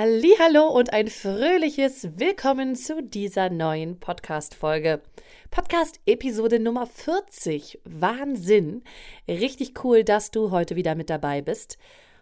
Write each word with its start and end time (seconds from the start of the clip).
Hallo 0.00 0.68
und 0.68 0.92
ein 0.92 1.08
fröhliches 1.08 2.06
Willkommen 2.16 2.76
zu 2.76 3.02
dieser 3.02 3.50
neuen 3.50 3.98
Podcast 3.98 4.54
Folge. 4.54 5.02
Podcast 5.50 5.98
Episode 6.06 6.60
Nummer 6.60 6.86
40. 6.86 7.80
Wahnsinn. 7.82 8.84
Richtig 9.26 9.82
cool, 9.82 10.04
dass 10.04 10.30
du 10.30 10.52
heute 10.52 10.76
wieder 10.76 10.94
mit 10.94 11.10
dabei 11.10 11.42
bist. 11.42 11.78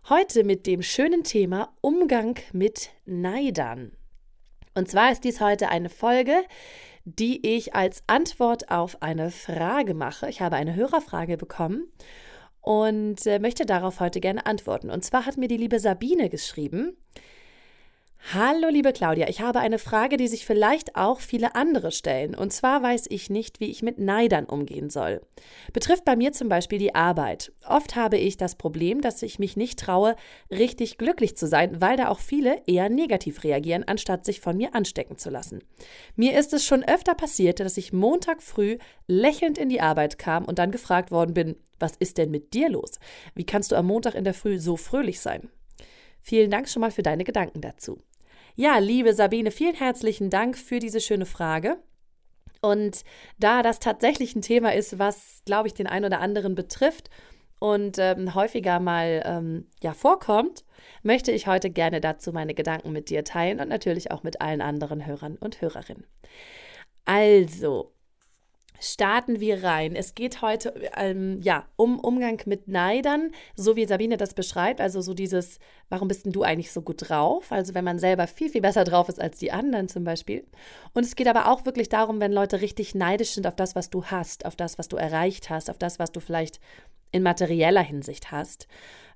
Heute 0.08 0.42
mit 0.42 0.66
dem 0.66 0.80
schönen 0.80 1.22
Thema 1.22 1.70
Umgang 1.82 2.38
mit 2.54 2.92
Neidern. 3.04 3.92
Und 4.74 4.88
zwar 4.88 5.12
ist 5.12 5.24
dies 5.24 5.42
heute 5.42 5.68
eine 5.68 5.90
Folge, 5.90 6.44
die 7.04 7.46
ich 7.46 7.74
als 7.74 8.02
Antwort 8.06 8.70
auf 8.70 9.02
eine 9.02 9.30
Frage 9.30 9.92
mache. 9.92 10.30
Ich 10.30 10.40
habe 10.40 10.56
eine 10.56 10.76
Hörerfrage 10.76 11.36
bekommen 11.36 11.92
und 12.62 13.26
äh, 13.26 13.38
möchte 13.38 13.66
darauf 13.66 14.00
heute 14.00 14.20
gerne 14.20 14.46
antworten. 14.46 14.88
Und 14.88 15.04
zwar 15.04 15.26
hat 15.26 15.36
mir 15.36 15.48
die 15.48 15.58
liebe 15.58 15.78
Sabine 15.78 16.30
geschrieben, 16.30 16.96
Hallo 18.34 18.68
liebe 18.70 18.92
Claudia, 18.92 19.28
ich 19.28 19.40
habe 19.40 19.60
eine 19.60 19.78
Frage, 19.78 20.16
die 20.16 20.26
sich 20.26 20.46
vielleicht 20.46 20.96
auch 20.96 21.20
viele 21.20 21.54
andere 21.54 21.92
stellen. 21.92 22.34
Und 22.34 22.52
zwar 22.52 22.82
weiß 22.82 23.06
ich 23.08 23.30
nicht, 23.30 23.60
wie 23.60 23.70
ich 23.70 23.82
mit 23.82 24.00
Neidern 24.00 24.46
umgehen 24.46 24.90
soll. 24.90 25.20
Betrifft 25.72 26.04
bei 26.04 26.16
mir 26.16 26.32
zum 26.32 26.48
Beispiel 26.48 26.80
die 26.80 26.92
Arbeit. 26.92 27.52
Oft 27.68 27.94
habe 27.94 28.16
ich 28.16 28.36
das 28.36 28.56
Problem, 28.56 29.00
dass 29.00 29.22
ich 29.22 29.38
mich 29.38 29.56
nicht 29.56 29.78
traue, 29.78 30.16
richtig 30.50 30.98
glücklich 30.98 31.36
zu 31.36 31.46
sein, 31.46 31.80
weil 31.80 31.96
da 31.96 32.08
auch 32.08 32.18
viele 32.18 32.60
eher 32.66 32.88
negativ 32.88 33.44
reagieren, 33.44 33.84
anstatt 33.86 34.24
sich 34.24 34.40
von 34.40 34.56
mir 34.56 34.74
anstecken 34.74 35.18
zu 35.18 35.30
lassen. 35.30 35.62
Mir 36.16 36.36
ist 36.36 36.52
es 36.52 36.64
schon 36.64 36.82
öfter 36.82 37.14
passiert, 37.14 37.60
dass 37.60 37.76
ich 37.76 37.92
Montag 37.92 38.42
früh 38.42 38.78
lächelnd 39.06 39.56
in 39.56 39.68
die 39.68 39.80
Arbeit 39.80 40.18
kam 40.18 40.46
und 40.46 40.58
dann 40.58 40.72
gefragt 40.72 41.12
worden 41.12 41.32
bin, 41.32 41.54
was 41.78 41.94
ist 41.94 42.18
denn 42.18 42.32
mit 42.32 42.54
dir 42.54 42.70
los? 42.70 42.98
Wie 43.36 43.46
kannst 43.46 43.70
du 43.70 43.76
am 43.76 43.86
Montag 43.86 44.16
in 44.16 44.24
der 44.24 44.34
Früh 44.34 44.58
so 44.58 44.76
fröhlich 44.76 45.20
sein? 45.20 45.48
Vielen 46.22 46.50
Dank 46.50 46.68
schon 46.68 46.80
mal 46.80 46.90
für 46.90 47.04
deine 47.04 47.22
Gedanken 47.22 47.60
dazu. 47.60 48.02
Ja, 48.58 48.78
liebe 48.78 49.12
Sabine, 49.12 49.50
vielen 49.50 49.74
herzlichen 49.74 50.30
Dank 50.30 50.56
für 50.56 50.78
diese 50.78 51.02
schöne 51.02 51.26
Frage. 51.26 51.76
Und 52.62 53.04
da 53.38 53.62
das 53.62 53.80
tatsächlich 53.80 54.34
ein 54.34 54.40
Thema 54.40 54.72
ist, 54.72 54.98
was, 54.98 55.42
glaube 55.44 55.68
ich, 55.68 55.74
den 55.74 55.86
einen 55.86 56.06
oder 56.06 56.20
anderen 56.20 56.54
betrifft 56.54 57.10
und 57.60 57.98
ähm, 57.98 58.34
häufiger 58.34 58.80
mal 58.80 59.22
ähm, 59.26 59.66
ja, 59.82 59.92
vorkommt, 59.92 60.64
möchte 61.02 61.32
ich 61.32 61.46
heute 61.46 61.68
gerne 61.68 62.00
dazu 62.00 62.32
meine 62.32 62.54
Gedanken 62.54 62.92
mit 62.92 63.10
dir 63.10 63.24
teilen 63.24 63.60
und 63.60 63.68
natürlich 63.68 64.10
auch 64.10 64.22
mit 64.22 64.40
allen 64.40 64.62
anderen 64.62 65.04
Hörern 65.04 65.36
und 65.36 65.60
Hörerinnen. 65.60 66.06
Also, 67.04 67.92
starten 68.80 69.40
wir 69.40 69.62
rein. 69.62 69.94
Es 69.96 70.14
geht 70.14 70.42
heute 70.42 70.74
ähm, 70.96 71.40
ja 71.42 71.66
um 71.76 71.98
Umgang 71.98 72.40
mit 72.46 72.68
Neidern, 72.68 73.32
so 73.54 73.76
wie 73.76 73.86
Sabine 73.86 74.16
das 74.16 74.34
beschreibt. 74.34 74.80
Also 74.80 75.00
so 75.00 75.14
dieses, 75.14 75.58
warum 75.88 76.08
bist 76.08 76.24
denn 76.24 76.32
du 76.32 76.42
eigentlich 76.42 76.72
so 76.72 76.82
gut 76.82 77.08
drauf? 77.08 77.52
Also 77.52 77.74
wenn 77.74 77.84
man 77.84 77.98
selber 77.98 78.26
viel, 78.26 78.50
viel 78.50 78.60
besser 78.60 78.84
drauf 78.84 79.08
ist 79.08 79.20
als 79.20 79.38
die 79.38 79.52
anderen 79.52 79.88
zum 79.88 80.04
Beispiel. 80.04 80.44
Und 80.94 81.04
es 81.04 81.16
geht 81.16 81.28
aber 81.28 81.50
auch 81.50 81.64
wirklich 81.64 81.88
darum, 81.88 82.20
wenn 82.20 82.32
Leute 82.32 82.60
richtig 82.60 82.94
neidisch 82.94 83.32
sind 83.32 83.46
auf 83.46 83.56
das, 83.56 83.74
was 83.74 83.90
du 83.90 84.04
hast, 84.04 84.44
auf 84.44 84.56
das, 84.56 84.78
was 84.78 84.88
du 84.88 84.96
erreicht 84.96 85.50
hast, 85.50 85.70
auf 85.70 85.78
das, 85.78 85.98
was 85.98 86.12
du 86.12 86.20
vielleicht 86.20 86.60
in 87.12 87.22
materieller 87.22 87.82
Hinsicht 87.82 88.30
hast, 88.30 88.68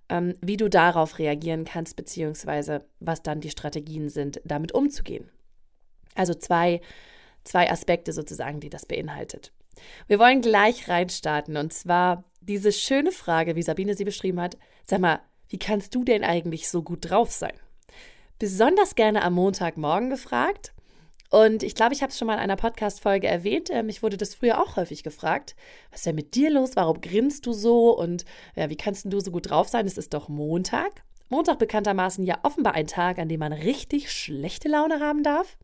ähm, 0.09 0.35
wie 0.41 0.57
du 0.57 0.69
darauf 0.69 1.19
reagieren 1.19 1.65
kannst, 1.65 1.97
beziehungsweise 1.97 2.85
was 2.99 3.23
dann 3.23 3.41
die 3.41 3.51
Strategien 3.51 4.09
sind, 4.09 4.41
damit 4.45 4.73
umzugehen. 4.73 5.29
Also 6.15 6.35
zwei 6.35 6.81
zwei 7.45 7.71
Aspekte 7.71 8.13
sozusagen, 8.13 8.61
die 8.61 8.71
das 8.71 8.87
beinhaltet. 8.87 9.53
Wir 10.07 10.19
wollen 10.19 10.41
gleich 10.41 10.89
reinstarten 10.89 11.57
und 11.57 11.73
zwar 11.73 12.25
diese 12.41 12.73
schöne 12.73 13.13
Frage, 13.13 13.57
wie 13.57 13.63
Sabine 13.63 13.95
sie 13.95 14.05
beschrieben 14.05 14.41
hat. 14.41 14.57
Sag 14.85 15.01
mal, 15.01 15.21
wie 15.49 15.59
kannst 15.59 15.95
du 15.95 16.05
denn 16.05 16.25
eigentlich 16.25 16.69
so 16.69 16.83
gut 16.83 17.11
drauf 17.11 17.31
sein? 17.31 17.55
Besonders 18.39 18.95
gerne 18.95 19.23
am 19.23 19.35
Montagmorgen 19.35 20.11
gefragt. 20.11 20.73
Und 21.31 21.63
ich 21.63 21.77
glaube, 21.77 21.95
ich 21.95 22.03
habe 22.03 22.11
es 22.11 22.19
schon 22.19 22.27
mal 22.27 22.35
in 22.35 22.41
einer 22.41 22.57
Podcast-Folge 22.57 23.29
erwähnt. 23.29 23.71
Äh, 23.71 23.85
mich 23.85 24.03
wurde 24.03 24.17
das 24.17 24.35
früher 24.35 24.61
auch 24.61 24.77
häufig 24.77 25.05
gefragt. 25.05 25.55
Was 25.91 26.01
ist 26.01 26.07
denn 26.07 26.17
mit 26.17 26.35
dir 26.35 26.51
los? 26.51 26.75
Warum 26.75 27.01
grinst 27.01 27.47
du 27.47 27.53
so? 27.53 27.97
Und 27.97 28.25
ja, 28.57 28.69
wie 28.69 28.77
kannst 28.77 29.05
du 29.05 29.21
so 29.21 29.31
gut 29.31 29.51
drauf 29.51 29.69
sein? 29.69 29.87
Es 29.87 29.97
ist 29.97 30.13
doch 30.13 30.29
Montag. 30.29 31.05
Montag 31.29 31.61
bekanntermaßen 31.61 32.25
ja 32.25 32.39
offenbar 32.43 32.75
ein 32.75 32.89
Tag, 32.89 33.19
an 33.19 33.29
dem 33.29 33.39
man 33.39 33.53
richtig 33.53 34.11
schlechte 34.11 34.69
Laune 34.69 34.99
haben 34.99 35.23
darf. 35.23 35.57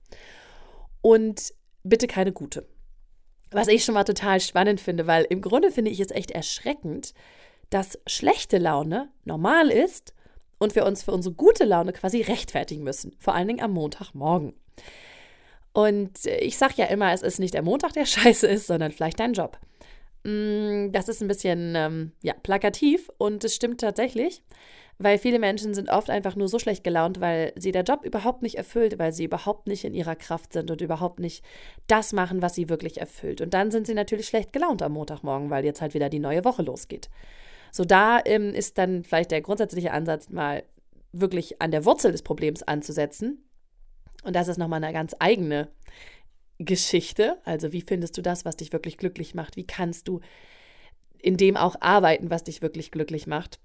Und 1.00 1.52
bitte 1.88 2.06
keine 2.06 2.32
gute. 2.32 2.66
Was 3.50 3.68
ich 3.68 3.84
schon 3.84 3.94
mal 3.94 4.04
total 4.04 4.40
spannend 4.40 4.80
finde, 4.80 5.06
weil 5.06 5.24
im 5.24 5.40
Grunde 5.40 5.70
finde 5.70 5.90
ich 5.90 6.00
es 6.00 6.10
echt 6.10 6.30
erschreckend, 6.30 7.14
dass 7.70 7.98
schlechte 8.06 8.58
Laune 8.58 9.08
normal 9.24 9.70
ist 9.70 10.14
und 10.58 10.74
wir 10.74 10.84
uns 10.84 11.02
für 11.02 11.12
unsere 11.12 11.34
gute 11.34 11.64
Laune 11.64 11.92
quasi 11.92 12.22
rechtfertigen 12.22 12.82
müssen, 12.82 13.14
vor 13.18 13.34
allen 13.34 13.48
Dingen 13.48 13.62
am 13.62 13.72
Montagmorgen. 13.72 14.54
Und 15.72 16.24
ich 16.24 16.56
sage 16.56 16.74
ja 16.76 16.86
immer, 16.86 17.12
es 17.12 17.22
ist 17.22 17.38
nicht 17.38 17.54
der 17.54 17.62
Montag, 17.62 17.92
der 17.92 18.06
scheiße 18.06 18.46
ist, 18.46 18.66
sondern 18.66 18.92
vielleicht 18.92 19.20
dein 19.20 19.34
Job. 19.34 19.58
Mm, 20.24 20.90
das 20.92 21.08
ist 21.08 21.20
ein 21.20 21.28
bisschen 21.28 21.74
ähm, 21.76 22.12
ja, 22.22 22.34
plakativ 22.34 23.10
und 23.18 23.44
es 23.44 23.54
stimmt 23.54 23.80
tatsächlich 23.80 24.42
weil 24.98 25.18
viele 25.18 25.38
Menschen 25.38 25.74
sind 25.74 25.90
oft 25.90 26.08
einfach 26.08 26.36
nur 26.36 26.48
so 26.48 26.58
schlecht 26.58 26.82
gelaunt, 26.82 27.20
weil 27.20 27.52
sie 27.56 27.72
der 27.72 27.82
Job 27.82 28.04
überhaupt 28.04 28.42
nicht 28.42 28.56
erfüllt, 28.56 28.98
weil 28.98 29.12
sie 29.12 29.24
überhaupt 29.24 29.66
nicht 29.66 29.84
in 29.84 29.94
ihrer 29.94 30.16
Kraft 30.16 30.52
sind 30.54 30.70
und 30.70 30.80
überhaupt 30.80 31.20
nicht 31.20 31.44
das 31.86 32.12
machen, 32.12 32.40
was 32.40 32.54
sie 32.54 32.68
wirklich 32.68 32.98
erfüllt. 32.98 33.40
Und 33.40 33.52
dann 33.52 33.70
sind 33.70 33.86
sie 33.86 33.94
natürlich 33.94 34.26
schlecht 34.26 34.52
gelaunt 34.52 34.82
am 34.82 34.92
Montagmorgen, 34.92 35.50
weil 35.50 35.64
jetzt 35.64 35.82
halt 35.82 35.92
wieder 35.92 36.08
die 36.08 36.18
neue 36.18 36.44
Woche 36.44 36.62
losgeht. 36.62 37.10
So, 37.72 37.84
da 37.84 38.20
ähm, 38.24 38.54
ist 38.54 38.78
dann 38.78 39.04
vielleicht 39.04 39.32
der 39.32 39.42
grundsätzliche 39.42 39.92
Ansatz, 39.92 40.30
mal 40.30 40.62
wirklich 41.12 41.60
an 41.60 41.70
der 41.70 41.84
Wurzel 41.84 42.12
des 42.12 42.22
Problems 42.22 42.62
anzusetzen. 42.62 43.44
Und 44.24 44.34
das 44.34 44.48
ist 44.48 44.56
nochmal 44.56 44.82
eine 44.82 44.94
ganz 44.94 45.14
eigene 45.18 45.68
Geschichte. 46.58 47.36
Also, 47.44 47.72
wie 47.72 47.82
findest 47.82 48.16
du 48.16 48.22
das, 48.22 48.46
was 48.46 48.56
dich 48.56 48.72
wirklich 48.72 48.96
glücklich 48.96 49.34
macht? 49.34 49.56
Wie 49.56 49.66
kannst 49.66 50.08
du 50.08 50.20
in 51.18 51.36
dem 51.36 51.56
auch 51.56 51.76
arbeiten, 51.80 52.30
was 52.30 52.44
dich 52.44 52.62
wirklich 52.62 52.90
glücklich 52.90 53.26
macht? 53.26 53.60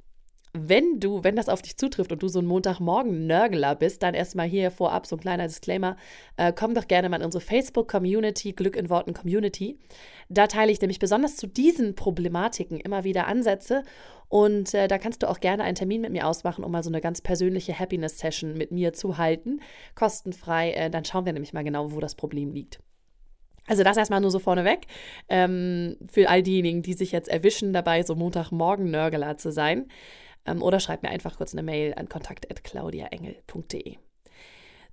Wenn 0.53 0.99
du, 0.99 1.23
wenn 1.23 1.35
das 1.35 1.47
auf 1.47 1.61
dich 1.61 1.77
zutrifft 1.77 2.11
und 2.11 2.21
du 2.21 2.27
so 2.27 2.39
ein 2.39 2.45
Montagmorgen-Nörgler 2.45 3.75
bist, 3.75 4.03
dann 4.03 4.13
erstmal 4.13 4.47
hier 4.47 4.69
vorab 4.69 5.07
so 5.07 5.15
ein 5.15 5.19
kleiner 5.19 5.47
Disclaimer. 5.47 5.95
Äh, 6.35 6.51
komm 6.53 6.73
doch 6.73 6.87
gerne 6.87 7.07
mal 7.07 7.17
in 7.17 7.25
unsere 7.25 7.41
Facebook-Community, 7.41 8.51
Glück 8.51 8.75
in 8.75 8.89
Worten 8.89 9.13
Community. 9.13 9.79
Da 10.27 10.47
teile 10.47 10.71
ich 10.71 10.81
nämlich 10.81 10.99
besonders 10.99 11.37
zu 11.37 11.47
diesen 11.47 11.95
Problematiken 11.95 12.79
immer 12.79 13.03
wieder 13.05 13.27
Ansätze. 13.27 13.83
Und 14.27 14.73
äh, 14.73 14.87
da 14.87 14.97
kannst 14.97 15.23
du 15.23 15.29
auch 15.29 15.39
gerne 15.39 15.63
einen 15.63 15.75
Termin 15.75 16.01
mit 16.01 16.11
mir 16.11 16.27
ausmachen, 16.27 16.63
um 16.63 16.71
mal 16.71 16.83
so 16.83 16.89
eine 16.89 17.01
ganz 17.01 17.21
persönliche 17.21 17.77
Happiness-Session 17.77 18.53
mit 18.53 18.71
mir 18.71 18.93
zu 18.93 19.17
halten. 19.17 19.61
Kostenfrei. 19.95 20.71
Äh, 20.71 20.89
dann 20.89 21.05
schauen 21.05 21.25
wir 21.25 21.33
nämlich 21.33 21.53
mal 21.53 21.63
genau, 21.63 21.93
wo 21.93 21.99
das 22.01 22.15
Problem 22.15 22.51
liegt. 22.51 22.79
Also 23.67 23.83
das 23.83 23.95
erstmal 23.95 24.21
nur 24.21 24.31
so 24.31 24.39
vorneweg. 24.39 24.87
Ähm, 25.29 25.95
für 26.11 26.27
all 26.29 26.43
diejenigen, 26.43 26.81
die 26.81 26.93
sich 26.93 27.11
jetzt 27.11 27.29
erwischen, 27.29 27.71
dabei 27.71 28.03
so 28.03 28.15
Montagmorgen-Nörgler 28.15 29.37
zu 29.37 29.51
sein. 29.51 29.87
Ähm, 30.45 30.61
oder 30.61 30.79
schreib 30.79 31.03
mir 31.03 31.09
einfach 31.09 31.37
kurz 31.37 31.53
eine 31.53 31.63
Mail 31.63 31.93
an 31.95 32.09
kontakt.claudiaengel.de. 32.09 33.97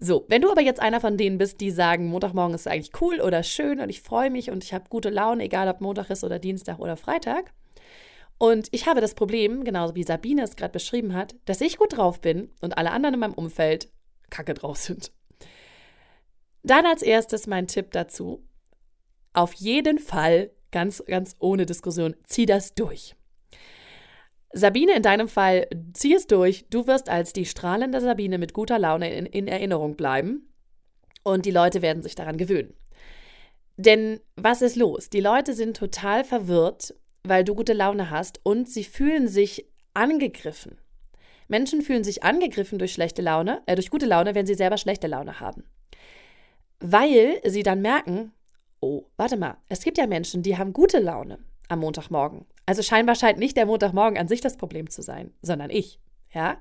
So, 0.00 0.25
wenn 0.28 0.42
du 0.42 0.50
aber 0.50 0.60
jetzt 0.60 0.81
einer 0.81 1.00
von 1.00 1.16
denen 1.16 1.38
bist, 1.38 1.60
die 1.60 1.72
sagen, 1.72 2.06
Montagmorgen 2.06 2.54
ist 2.54 2.69
eigentlich 2.69 3.00
cool 3.00 3.20
oder 3.20 3.42
schön 3.42 3.81
und 3.81 3.88
ich 3.88 4.00
freue 4.00 4.31
mich 4.31 4.50
und 4.50 4.62
ich 4.62 4.72
habe 4.72 4.88
gute 4.88 5.10
Laune, 5.10 5.44
egal 5.44 5.69
ob 5.69 5.81
Montag 5.81 6.10
ist 6.10 6.22
oder 6.22 6.38
Dienstag 6.38 6.78
oder 6.78 6.97
Freitag. 6.97 7.53
Und 8.39 8.68
ich 8.71 8.86
habe 8.86 9.00
das 9.00 9.15
Problem, 9.15 9.65
genauso 9.65 9.97
wie 9.97 10.04
Sabine 10.04 10.42
es 10.42 10.54
gerade 10.54 10.72
beschrieben 10.72 11.15
hat, 11.15 11.34
dass 11.47 11.60
ich 11.60 11.77
gut 11.77 11.97
drauf 11.97 12.21
bin 12.21 12.53
und 12.60 12.78
alle 12.78 12.92
anderen 12.92 13.15
in 13.15 13.21
meinem 13.21 13.34
Umfeld 13.34 13.91
kacke 14.30 14.54
drauf 14.54 14.77
sind. 14.77 15.10
Dann 16.62 16.86
als 16.86 17.03
erstes 17.03 17.48
mein 17.48 17.66
Tipp 17.66 17.91
dazu. 17.91 18.45
Auf 19.33 19.54
jeden 19.54 19.98
Fall, 19.98 20.53
ganz, 20.71 21.03
ganz 21.06 21.34
ohne 21.41 21.66
Diskussion, 21.66 22.15
zieh 22.24 22.47
das 22.47 22.74
durch. 22.74 23.17
Sabine, 24.53 24.97
in 24.97 25.03
deinem 25.03 25.28
Fall, 25.28 25.68
zieh 25.92 26.15
es 26.15 26.27
durch. 26.27 26.66
Du 26.71 26.86
wirst 26.86 27.09
als 27.09 27.33
die 27.33 27.45
strahlende 27.45 28.00
Sabine 28.00 28.39
mit 28.39 28.54
guter 28.54 28.78
Laune 28.78 29.12
in, 29.12 29.27
in 29.27 29.47
Erinnerung 29.47 29.97
bleiben. 29.97 30.48
Und 31.22 31.45
die 31.45 31.50
Leute 31.50 31.83
werden 31.83 32.03
sich 32.03 32.15
daran 32.15 32.39
gewöhnen. 32.39 32.74
Denn 33.77 34.21
was 34.36 34.62
ist 34.62 34.77
los? 34.77 35.10
Die 35.10 35.21
Leute 35.21 35.53
sind 35.53 35.77
total 35.77 36.24
verwirrt, 36.24 36.95
weil 37.22 37.45
du 37.45 37.54
gute 37.54 37.74
Laune 37.74 38.10
hast 38.10 38.41
und 38.42 38.68
sie 38.68 38.84
fühlen 38.84 39.28
sich 39.28 39.66
angegriffen. 39.95 40.80
Menschen 41.47 41.83
fühlen 41.83 42.04
sich 42.04 42.24
angegriffen 42.24 42.78
durch 42.78 42.92
schlechte 42.92 43.22
Laune, 43.22 43.62
äh, 43.66 43.74
durch 43.74 43.91
gute 43.91 44.06
Laune, 44.06 44.34
wenn 44.34 44.47
sie 44.47 44.54
selber 44.54 44.78
schlechte 44.78 45.06
Laune 45.06 45.41
haben. 45.41 45.65
Weil 46.80 47.41
sie 47.45 47.62
dann 47.62 47.80
merken, 47.80 48.33
oh, 48.80 49.04
warte 49.16 49.36
mal, 49.36 49.56
es 49.68 49.83
gibt 49.83 49.98
ja 49.98 50.06
Menschen, 50.06 50.42
die 50.42 50.56
haben 50.56 50.72
gute 50.72 50.98
Laune 50.98 51.39
am 51.68 51.80
Montagmorgen. 51.80 52.47
Also 52.68 52.82
scheinbar 52.82 53.15
scheint 53.15 53.38
nicht 53.38 53.56
der 53.56 53.65
Montagmorgen 53.65 54.18
an 54.18 54.28
sich 54.28 54.42
das 54.42 54.59
Problem 54.59 54.91
zu 54.91 55.00
sein, 55.00 55.32
sondern 55.41 55.70
ich. 55.70 56.00
Ja. 56.34 56.59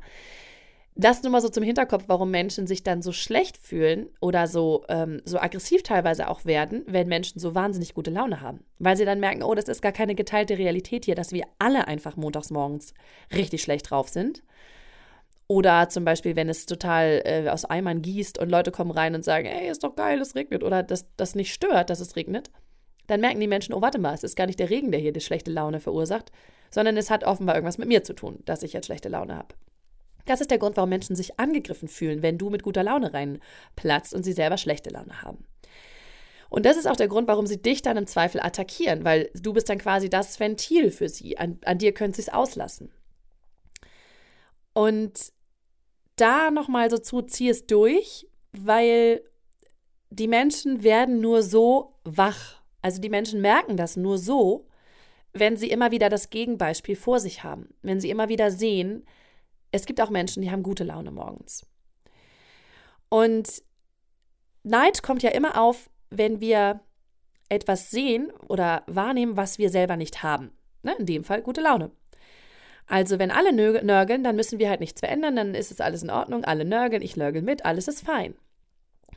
Das 0.96 1.22
nur 1.22 1.34
mal 1.34 1.42
so 1.42 1.50
zum 1.50 1.66
Hinterkopf, 1.66 2.06
warum 2.08 2.32
Menschen 2.32 2.66
sich 2.66 2.82
dann 2.82 3.02
so 3.02 3.12
schlecht 3.12 3.58
fühlen 3.58 4.08
oder 4.22 4.48
so, 4.48 4.86
ähm, 4.88 5.22
so 5.26 5.38
aggressiv 5.38 5.84
teilweise 5.84 6.30
auch 6.30 6.46
werden, 6.46 6.86
wenn 6.88 7.10
Menschen 7.10 7.40
so 7.40 7.56
wahnsinnig 7.56 7.94
gute 7.94 8.10
Laune 8.10 8.40
haben. 8.40 8.64
Weil 8.80 8.96
sie 8.96 9.04
dann 9.04 9.20
merken, 9.20 9.44
oh, 9.44 9.54
das 9.54 9.68
ist 9.68 9.82
gar 9.82 9.92
keine 9.92 10.16
geteilte 10.16 10.58
Realität 10.58 11.04
hier, 11.04 11.16
dass 11.16 11.34
wir 11.34 11.44
alle 11.60 11.90
einfach 11.90 12.16
montags 12.16 12.52
morgens 12.52 12.94
richtig 13.36 13.62
schlecht 13.62 13.92
drauf 13.92 14.08
sind. 14.08 14.44
Oder 15.48 15.90
zum 15.90 16.06
Beispiel, 16.06 16.38
wenn 16.38 16.48
es 16.48 16.68
total 16.68 17.22
äh, 17.26 17.50
aus 17.50 17.66
Eimern 17.66 18.02
gießt 18.02 18.38
und 18.38 18.48
Leute 18.48 18.72
kommen 18.72 18.92
rein 18.92 19.14
und 19.14 19.26
sagen, 19.26 19.46
ey, 19.46 19.70
ist 19.70 19.84
doch 19.84 19.98
geil, 19.98 20.22
es 20.22 20.36
regnet. 20.36 20.64
Oder 20.64 20.84
dass 20.84 21.14
das 21.18 21.36
nicht 21.36 21.54
stört, 21.54 21.90
dass 21.90 22.00
es 22.00 22.16
regnet. 22.16 22.50
Dann 23.08 23.22
merken 23.22 23.40
die 23.40 23.48
Menschen, 23.48 23.74
oh, 23.74 23.82
warte 23.82 24.00
mal, 24.00 24.14
es 24.14 24.24
ist 24.24 24.36
gar 24.36 24.46
nicht 24.46 24.60
der 24.60 24.70
Regen, 24.70 24.92
der 24.92 25.00
hier 25.00 25.14
die 25.14 25.22
schlechte 25.22 25.52
Laune 25.52 25.80
verursacht, 25.80 26.32
sondern 26.70 26.98
es 26.98 27.10
hat 27.10 27.24
offenbar 27.24 27.56
irgendwas 27.56 27.78
mit 27.78 27.88
mir 27.88 28.04
zu 28.04 28.14
tun, 28.14 28.40
dass 28.46 28.64
ich 28.64 28.74
jetzt 28.74 28.86
schlechte 28.86 29.10
Laune 29.10 29.38
habe. 29.38 29.56
Das 30.26 30.42
ist 30.42 30.52
der 30.52 30.58
Grund, 30.58 30.76
warum 30.76 30.90
Menschen 30.90 31.16
sich 31.16 31.40
angegriffen 31.40 31.88
fühlen, 31.88 32.22
wenn 32.22 32.38
du 32.38 32.50
mit 32.50 32.64
guter 32.64 32.84
Laune 32.84 33.14
reinplatzt 33.14 34.14
und 34.14 34.24
sie 34.24 34.34
selber 34.34 34.58
schlechte 34.58 34.90
Laune 34.90 35.22
haben. 35.22 35.46
Und 36.50 36.66
das 36.66 36.78
ist 36.78 36.86
auch 36.86 36.96
der 36.96 37.08
Grund, 37.08 37.28
warum 37.28 37.46
sie 37.46 37.62
dich 37.62 37.82
dann 37.82 37.98
im 37.98 38.08
Zweifel 38.08 38.42
attackieren, 38.42 39.04
weil 39.04 39.30
du 39.34 39.54
bist 39.54 39.70
dann 39.70 39.78
quasi 39.78 40.10
das 40.10 40.40
Ventil 40.40 40.92
für 40.92 41.10
sie. 41.10 41.38
An, 41.38 41.60
an 41.66 41.78
dir 41.78 41.94
können 41.94 42.14
sie 42.14 42.22
es 42.22 42.30
auslassen. 42.30 42.92
Und 44.74 45.32
da 46.16 46.52
nochmal 46.52 46.90
so 46.90 46.98
zu, 46.98 47.22
zieh 47.22 47.50
es 47.50 47.66
durch, 47.66 48.28
weil 48.52 49.22
die 50.10 50.28
Menschen 50.28 50.84
werden 50.84 51.20
nur 51.20 51.44
so 51.44 51.96
wach. 52.04 52.62
Also 52.88 53.02
die 53.02 53.10
Menschen 53.10 53.42
merken 53.42 53.76
das 53.76 53.98
nur 53.98 54.18
so, 54.18 54.66
wenn 55.34 55.58
sie 55.58 55.70
immer 55.70 55.92
wieder 55.92 56.08
das 56.08 56.30
Gegenbeispiel 56.30 56.96
vor 56.96 57.20
sich 57.20 57.44
haben. 57.44 57.76
Wenn 57.82 58.00
sie 58.00 58.10
immer 58.10 58.30
wieder 58.30 58.50
sehen, 58.50 59.04
es 59.74 59.86
gibt 59.86 60.00
auch 60.00 60.10
Menschen, 60.10 60.42
die 60.42 60.52
haben 60.52 60.64
gute 60.64 60.86
Laune 60.86 61.12
morgens. 61.12 61.66
Und 63.10 63.62
Neid 64.64 65.04
kommt 65.04 65.22
ja 65.22 65.32
immer 65.32 65.62
auf, 65.62 65.90
wenn 66.12 66.40
wir 66.40 66.80
etwas 67.50 67.92
sehen 67.92 68.32
oder 68.48 68.84
wahrnehmen, 68.88 69.36
was 69.36 69.58
wir 69.58 69.70
selber 69.70 69.98
nicht 69.98 70.24
haben. 70.24 70.52
Ne? 70.82 70.96
In 70.98 71.06
dem 71.08 71.26
Fall 71.26 71.42
gute 71.42 71.60
Laune. 71.60 71.92
Also, 72.86 73.20
wenn 73.20 73.32
alle 73.32 73.52
nörgeln, 73.52 74.24
dann 74.24 74.38
müssen 74.38 74.60
wir 74.60 74.70
halt 74.70 74.80
nichts 74.80 75.02
verändern, 75.02 75.36
dann 75.36 75.56
ist 75.56 75.72
es 75.72 75.82
alles 75.82 76.04
in 76.04 76.10
Ordnung, 76.10 76.46
alle 76.46 76.64
nörgeln, 76.64 77.02
ich 77.02 77.18
nörgel 77.18 77.42
mit, 77.42 77.66
alles 77.66 77.90
ist 77.90 78.06
fein. 78.06 78.34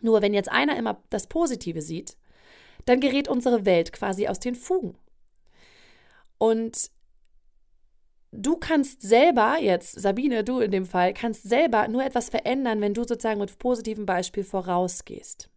Nur 0.00 0.22
wenn 0.22 0.34
jetzt 0.34 0.50
einer 0.50 0.76
immer 0.76 1.00
das 1.08 1.28
Positive 1.28 1.82
sieht, 1.82 2.17
dann 2.85 3.00
gerät 3.00 3.29
unsere 3.29 3.65
Welt 3.65 3.93
quasi 3.93 4.29
aus 4.29 4.41
den 4.41 4.55
Fugen. 4.55 4.97
Und 6.38 6.91
du 8.32 8.56
kannst 8.56 9.03
selber, 9.03 9.59
jetzt 9.61 10.00
Sabine, 10.00 10.44
du 10.44 10.61
in 10.61 10.71
dem 10.71 10.87
Fall, 10.87 11.12
kannst 11.12 11.43
selber 11.43 11.88
nur 11.88 12.05
etwas 12.05 12.29
verändern, 12.29 12.81
wenn 12.81 12.94
du 12.94 13.03
sozusagen 13.05 13.41
mit 13.41 13.59
positivem 13.59 14.06
Beispiel 14.06 14.44
vorausgehst. 14.44 15.50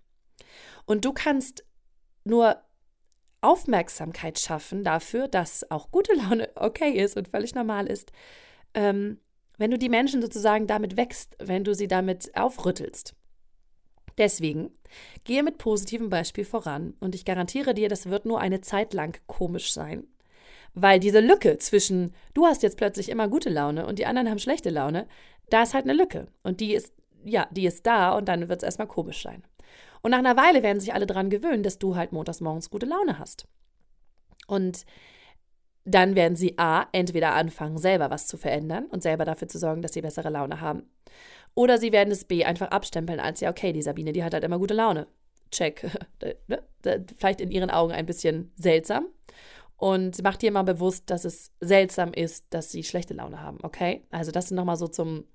Und 0.85 1.05
du 1.05 1.13
kannst 1.13 1.63
nur 2.25 2.61
Aufmerksamkeit 3.41 4.39
schaffen 4.39 4.83
dafür, 4.83 5.27
dass 5.27 5.69
auch 5.69 5.91
gute 5.91 6.13
Laune 6.13 6.49
okay 6.55 6.91
ist 6.91 7.17
und 7.17 7.27
völlig 7.27 7.55
normal 7.55 7.87
ist, 7.87 8.11
ähm, 8.73 9.19
wenn 9.57 9.71
du 9.71 9.77
die 9.77 9.89
Menschen 9.89 10.21
sozusagen 10.21 10.65
damit 10.65 10.97
wächst, 10.97 11.35
wenn 11.39 11.63
du 11.63 11.75
sie 11.75 11.87
damit 11.87 12.35
aufrüttelst. 12.35 13.15
Deswegen 14.17 14.71
gehe 15.23 15.43
mit 15.43 15.57
positivem 15.57 16.09
Beispiel 16.09 16.45
voran 16.45 16.93
und 16.99 17.15
ich 17.15 17.25
garantiere 17.25 17.73
dir, 17.73 17.89
das 17.89 18.09
wird 18.09 18.25
nur 18.25 18.39
eine 18.39 18.61
Zeit 18.61 18.93
lang 18.93 19.19
komisch 19.27 19.73
sein. 19.73 20.05
Weil 20.75 20.99
diese 20.99 21.19
Lücke 21.19 21.57
zwischen, 21.57 22.13
du 22.33 22.45
hast 22.45 22.63
jetzt 22.63 22.77
plötzlich 22.77 23.09
immer 23.09 23.27
gute 23.27 23.49
Laune 23.49 23.85
und 23.85 23.99
die 23.99 24.05
anderen 24.05 24.29
haben 24.29 24.39
schlechte 24.39 24.69
Laune, 24.69 25.07
da 25.49 25.63
ist 25.63 25.73
halt 25.73 25.85
eine 25.85 25.93
Lücke. 25.93 26.27
Und 26.41 26.59
die 26.59 26.73
ist, 26.73 26.91
ja, 27.23 27.47
die 27.51 27.65
ist 27.65 27.85
da 27.85 28.15
und 28.17 28.27
dann 28.27 28.49
wird 28.49 28.61
es 28.61 28.65
erstmal 28.65 28.87
komisch 28.87 29.21
sein. 29.21 29.43
Und 30.01 30.11
nach 30.11 30.19
einer 30.19 30.35
Weile 30.35 30.63
werden 30.63 30.79
sich 30.79 30.93
alle 30.93 31.05
daran 31.05 31.29
gewöhnen, 31.29 31.63
dass 31.63 31.79
du 31.79 31.95
halt 31.95 32.11
montags 32.11 32.41
morgens 32.41 32.69
gute 32.69 32.85
Laune 32.85 33.19
hast. 33.19 33.47
Und 34.47 34.85
dann 35.85 36.15
werden 36.15 36.35
sie 36.35 36.57
A, 36.57 36.87
entweder 36.91 37.33
anfangen, 37.33 37.77
selber 37.77 38.09
was 38.09 38.27
zu 38.27 38.37
verändern 38.37 38.85
und 38.85 39.03
selber 39.03 39.25
dafür 39.25 39.47
zu 39.47 39.59
sorgen, 39.59 39.81
dass 39.81 39.93
sie 39.93 40.01
bessere 40.01 40.29
Laune 40.29 40.61
haben. 40.61 40.83
Oder 41.55 41.77
sie 41.77 41.91
werden 41.91 42.11
es 42.11 42.25
B 42.25 42.45
einfach 42.45 42.69
abstempeln 42.69 43.19
als 43.19 43.41
ja, 43.41 43.49
okay, 43.49 43.73
die 43.73 43.81
Sabine, 43.81 44.13
die 44.13 44.23
hat 44.23 44.33
halt 44.33 44.43
immer 44.43 44.59
gute 44.59 44.73
Laune. 44.73 45.07
Check. 45.51 45.85
Ne? 46.47 46.61
Vielleicht 47.17 47.39
in 47.39 47.51
ihren 47.51 47.69
Augen 47.69 47.93
ein 47.93 48.05
bisschen 48.05 48.51
seltsam. 48.57 49.07
Und 49.77 50.21
mach 50.23 50.37
dir 50.37 50.51
mal 50.51 50.63
bewusst, 50.63 51.09
dass 51.09 51.25
es 51.25 51.51
seltsam 51.59 52.13
ist, 52.13 52.45
dass 52.49 52.71
sie 52.71 52.83
schlechte 52.83 53.13
Laune 53.13 53.41
haben, 53.41 53.59
okay? 53.63 54.05
Also 54.11 54.31
das 54.31 54.47
sind 54.47 54.55
nochmal 54.55 54.75
so 54.77 54.87
zum, 54.87 55.25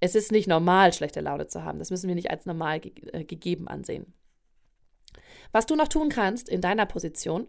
es 0.00 0.14
ist 0.14 0.32
nicht 0.32 0.48
normal, 0.48 0.92
schlechte 0.92 1.20
Laune 1.20 1.46
zu 1.46 1.64
haben. 1.64 1.78
Das 1.78 1.90
müssen 1.90 2.08
wir 2.08 2.14
nicht 2.14 2.30
als 2.30 2.46
normal 2.46 2.80
ge 2.80 2.92
äh, 3.12 3.24
gegeben 3.24 3.68
ansehen. 3.68 4.12
Was 5.52 5.66
du 5.66 5.76
noch 5.76 5.88
tun 5.88 6.08
kannst 6.08 6.48
in 6.48 6.60
deiner 6.60 6.86
Position, 6.86 7.46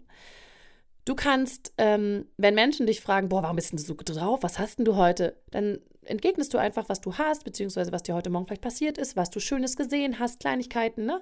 du 1.05 1.15
kannst, 1.15 1.73
ähm, 1.77 2.27
wenn 2.37 2.55
Menschen 2.55 2.85
dich 2.85 3.01
fragen, 3.01 3.29
boah, 3.29 3.43
warum 3.43 3.55
bist 3.55 3.73
du 3.73 3.77
so 3.77 3.95
drauf, 3.95 4.43
was 4.43 4.59
hast 4.59 4.77
denn 4.77 4.85
du 4.85 4.95
heute, 4.95 5.35
dann 5.51 5.79
entgegnest 6.03 6.53
du 6.53 6.57
einfach, 6.57 6.89
was 6.89 7.01
du 7.01 7.17
hast, 7.17 7.43
beziehungsweise 7.43 7.91
was 7.91 8.03
dir 8.03 8.15
heute 8.15 8.29
Morgen 8.29 8.45
vielleicht 8.45 8.61
passiert 8.61 8.97
ist, 8.97 9.15
was 9.15 9.29
du 9.29 9.39
Schönes 9.39 9.75
gesehen 9.75 10.19
hast, 10.19 10.39
Kleinigkeiten, 10.39 11.05
ne? 11.05 11.21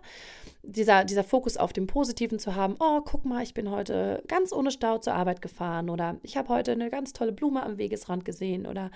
Dieser, 0.64 1.04
dieser 1.04 1.24
Fokus 1.24 1.58
auf 1.58 1.74
dem 1.74 1.88
Positiven 1.88 2.40
zu 2.40 2.56
haben, 2.56 2.76
oh, 2.80 3.02
guck 3.04 3.26
mal, 3.26 3.44
ich 3.44 3.54
bin 3.54 3.70
heute 3.72 4.24
ganz 4.28 4.54
ohne 4.54 4.72
Stau 4.72 4.98
zur 4.98 5.14
Arbeit 5.14 5.42
gefahren 5.42 5.90
oder 5.90 6.18
ich 6.24 6.38
habe 6.38 6.50
heute 6.50 6.72
eine 6.72 6.90
ganz 6.90 7.14
tolle 7.14 7.32
Blume 7.32 7.64
am 7.64 7.78
Wegesrand 7.78 8.24
gesehen 8.26 8.66
oder 8.66 8.92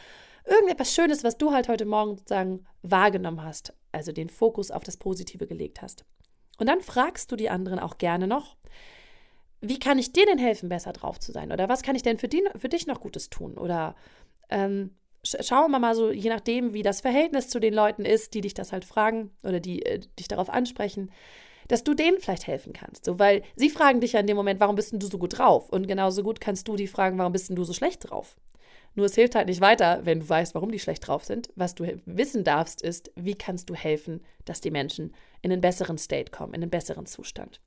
irgendetwas 0.45 0.93
Schönes, 0.93 1.23
was 1.23 1.37
du 1.37 1.51
halt 1.51 1.67
heute 1.67 1.85
Morgen 1.85 2.17
sozusagen 2.17 2.65
wahrgenommen 2.81 3.43
hast, 3.43 3.73
also 3.91 4.11
den 4.11 4.29
Fokus 4.29 4.71
auf 4.71 4.83
das 4.83 4.97
Positive 4.97 5.47
gelegt 5.47 5.81
hast. 5.81 6.05
Und 6.59 6.67
dann 6.67 6.81
fragst 6.81 7.31
du 7.31 7.35
die 7.35 7.49
anderen 7.49 7.79
auch 7.79 7.97
gerne 7.97 8.27
noch, 8.27 8.55
wie 9.63 9.79
kann 9.79 9.97
ich 9.97 10.11
dir 10.11 10.25
denn 10.25 10.37
helfen, 10.37 10.67
besser 10.67 10.91
drauf 10.91 11.19
zu 11.19 11.31
sein? 11.31 11.51
Oder 11.51 11.69
was 11.69 11.83
kann 11.83 11.95
ich 11.95 12.03
denn 12.03 12.17
für, 12.17 12.27
die, 12.27 12.43
für 12.57 12.69
dich 12.69 12.85
noch 12.85 12.99
Gutes 12.99 13.29
tun? 13.29 13.57
Oder 13.57 13.95
ähm, 14.49 14.91
schauen 15.23 15.71
wir 15.71 15.79
mal 15.79 15.95
so, 15.95 16.11
je 16.11 16.29
nachdem, 16.29 16.73
wie 16.73 16.83
das 16.83 16.99
Verhältnis 16.99 17.47
zu 17.47 17.61
den 17.61 17.73
Leuten 17.73 18.03
ist, 18.03 18.33
die 18.33 18.41
dich 18.41 18.53
das 18.53 18.73
halt 18.73 18.83
fragen 18.83 19.31
oder 19.41 19.61
die 19.61 19.85
äh, 19.85 20.01
dich 20.19 20.27
darauf 20.27 20.49
ansprechen, 20.49 21.11
dass 21.69 21.85
du 21.85 21.93
denen 21.93 22.19
vielleicht 22.19 22.45
helfen 22.45 22.73
kannst. 22.73 23.05
So, 23.05 23.19
weil 23.19 23.41
sie 23.55 23.69
fragen 23.69 24.01
dich 24.01 24.13
ja 24.13 24.19
in 24.19 24.27
dem 24.27 24.35
Moment, 24.35 24.59
warum 24.59 24.75
bist 24.75 24.91
denn 24.91 24.99
du 24.99 25.07
so 25.07 25.17
gut 25.17 25.37
drauf? 25.37 25.69
Und 25.69 25.87
genauso 25.87 26.23
gut 26.23 26.41
kannst 26.41 26.67
du 26.67 26.75
die 26.75 26.87
fragen, 26.87 27.17
warum 27.17 27.31
bist 27.31 27.47
denn 27.47 27.55
du 27.55 27.63
so 27.63 27.71
schlecht 27.71 28.09
drauf? 28.09 28.35
Nur 28.95 29.05
es 29.05 29.15
hilft 29.15 29.33
halt 29.33 29.47
nicht 29.47 29.61
weiter, 29.61 30.01
wenn 30.03 30.19
du 30.19 30.29
weißt, 30.29 30.53
warum 30.55 30.71
die 30.71 30.79
schlecht 30.79 31.07
drauf 31.07 31.23
sind. 31.23 31.49
Was 31.55 31.73
du 31.73 31.85
wissen 32.05 32.43
darfst, 32.43 32.81
ist, 32.81 33.11
wie 33.15 33.35
kannst 33.35 33.69
du 33.69 33.75
helfen, 33.75 34.21
dass 34.43 34.59
die 34.59 34.71
Menschen 34.71 35.15
in 35.41 35.53
einen 35.53 35.61
besseren 35.61 35.97
State 35.97 36.31
kommen, 36.31 36.53
in 36.53 36.61
einen 36.61 36.69
besseren 36.69 37.05
Zustand. 37.05 37.61